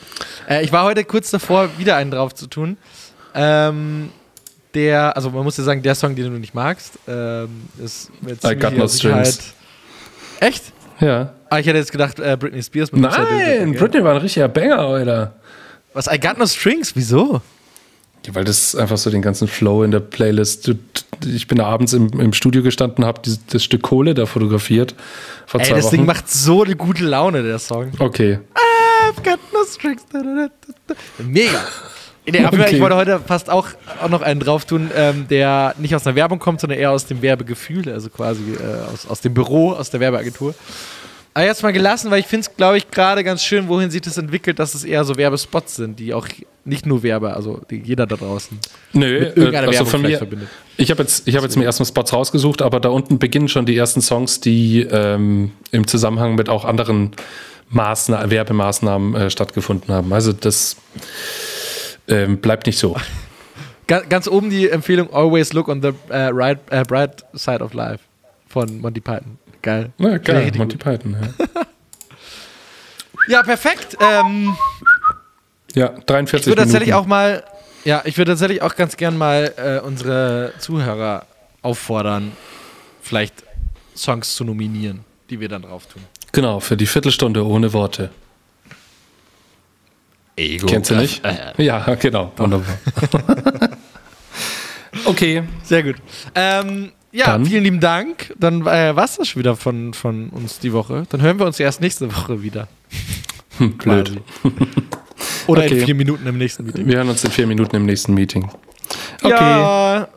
[0.49, 2.79] Äh, ich war heute kurz davor, wieder einen drauf zu tun.
[3.33, 4.09] Ähm,
[4.75, 7.49] der, also man muss ja sagen, der Song, den du nicht magst, ähm,
[7.81, 9.55] ist mit I got no strings.
[10.41, 10.73] Echt?
[10.99, 11.33] Ja.
[11.51, 14.79] Ah, ich hätte jetzt gedacht, äh, Britney Spears mit Nein, Britney war ein richtiger Banger,
[14.79, 15.35] Alter.
[15.95, 16.95] Was, I got no strings?
[16.95, 17.41] Wieso?
[18.27, 20.71] Ja, weil das einfach so den ganzen Flow in der Playlist.
[21.25, 24.95] Ich bin da abends im, im Studio gestanden, habe das Stück Kohle da fotografiert.
[25.47, 25.97] Vor Ey, das Wochen.
[25.97, 27.93] Ding macht so eine gute Laune, der Song.
[27.99, 28.41] Okay.
[28.55, 30.03] I've got no strings.
[31.19, 31.65] Mega.
[32.27, 32.75] Nee, okay.
[32.75, 33.69] Ich wollte heute fast auch,
[34.03, 37.07] auch noch einen drauf tun, ähm, der nicht aus einer Werbung kommt, sondern eher aus
[37.07, 40.55] dem Werbegefühl, also quasi äh, aus, aus dem Büro, aus der Werbeagentur.
[41.39, 44.01] Aber jetzt mal gelassen, weil ich finde es, glaube ich, gerade ganz schön, wohin sich
[44.01, 46.27] das entwickelt, dass es eher so Werbespots sind, die auch
[46.65, 48.59] nicht nur Werbe, also jeder da draußen
[48.93, 50.49] Nö, mit irgendeiner also Werbung von mir, verbindet.
[50.79, 53.67] Ich habe jetzt, ich hab jetzt mir erstmal Spots rausgesucht, aber da unten beginnen schon
[53.67, 57.13] die ersten Songs, die ähm, im Zusammenhang mit auch anderen
[57.69, 60.13] Maßnahmen, Werbemaßnahmen äh, stattgefunden haben.
[60.13, 60.75] Also das
[62.09, 62.97] ähm, bleibt nicht so.
[63.87, 68.01] Ganz oben die Empfehlung: Always look on the uh, right, uh, bright side of life
[68.49, 69.39] von Monty Python.
[69.63, 69.93] Geil.
[69.99, 70.85] Ja, geil, Monty gut.
[70.85, 71.65] Python, ja.
[73.29, 73.97] ja, perfekt.
[74.01, 74.57] Ähm,
[75.75, 77.45] ja, 43 Ich würde tatsächlich auch mal,
[77.85, 81.27] ja, ich würde tatsächlich auch ganz gern mal äh, unsere Zuhörer
[81.63, 82.33] auffordern,
[83.03, 83.45] vielleicht
[83.97, 86.03] Songs zu nominieren, die wir dann drauf tun.
[86.33, 88.11] Genau, für die Viertelstunde ohne Worte.
[90.37, 90.67] Ego.
[90.67, 91.25] Kennst du nicht?
[91.59, 92.33] Äh, ja, genau.
[92.37, 92.79] Wunderbar.
[95.05, 95.43] okay.
[95.65, 95.97] Sehr gut.
[96.35, 97.47] Ähm, ja, Dann.
[97.47, 98.35] vielen lieben Dank.
[98.39, 101.05] Dann äh, war es das schon wieder von, von uns die Woche.
[101.09, 102.69] Dann hören wir uns erst nächste Woche wieder.
[103.59, 104.21] Hm, blöd.
[105.47, 105.79] Oder okay.
[105.79, 106.87] in vier Minuten im nächsten Meeting.
[106.87, 108.49] Wir hören uns in vier Minuten im nächsten Meeting.
[109.23, 109.31] Okay.
[109.31, 110.09] Ja.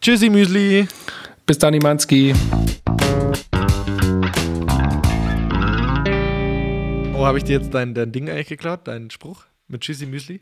[0.00, 0.88] Tschüssi, Müsli.
[1.44, 2.34] Bis dann, Imanski.
[7.14, 8.88] Oh, habe ich dir jetzt dein, dein Ding eigentlich geklaut?
[8.88, 9.44] Deinen Spruch?
[9.68, 10.40] Mit Tschüssi Müsli?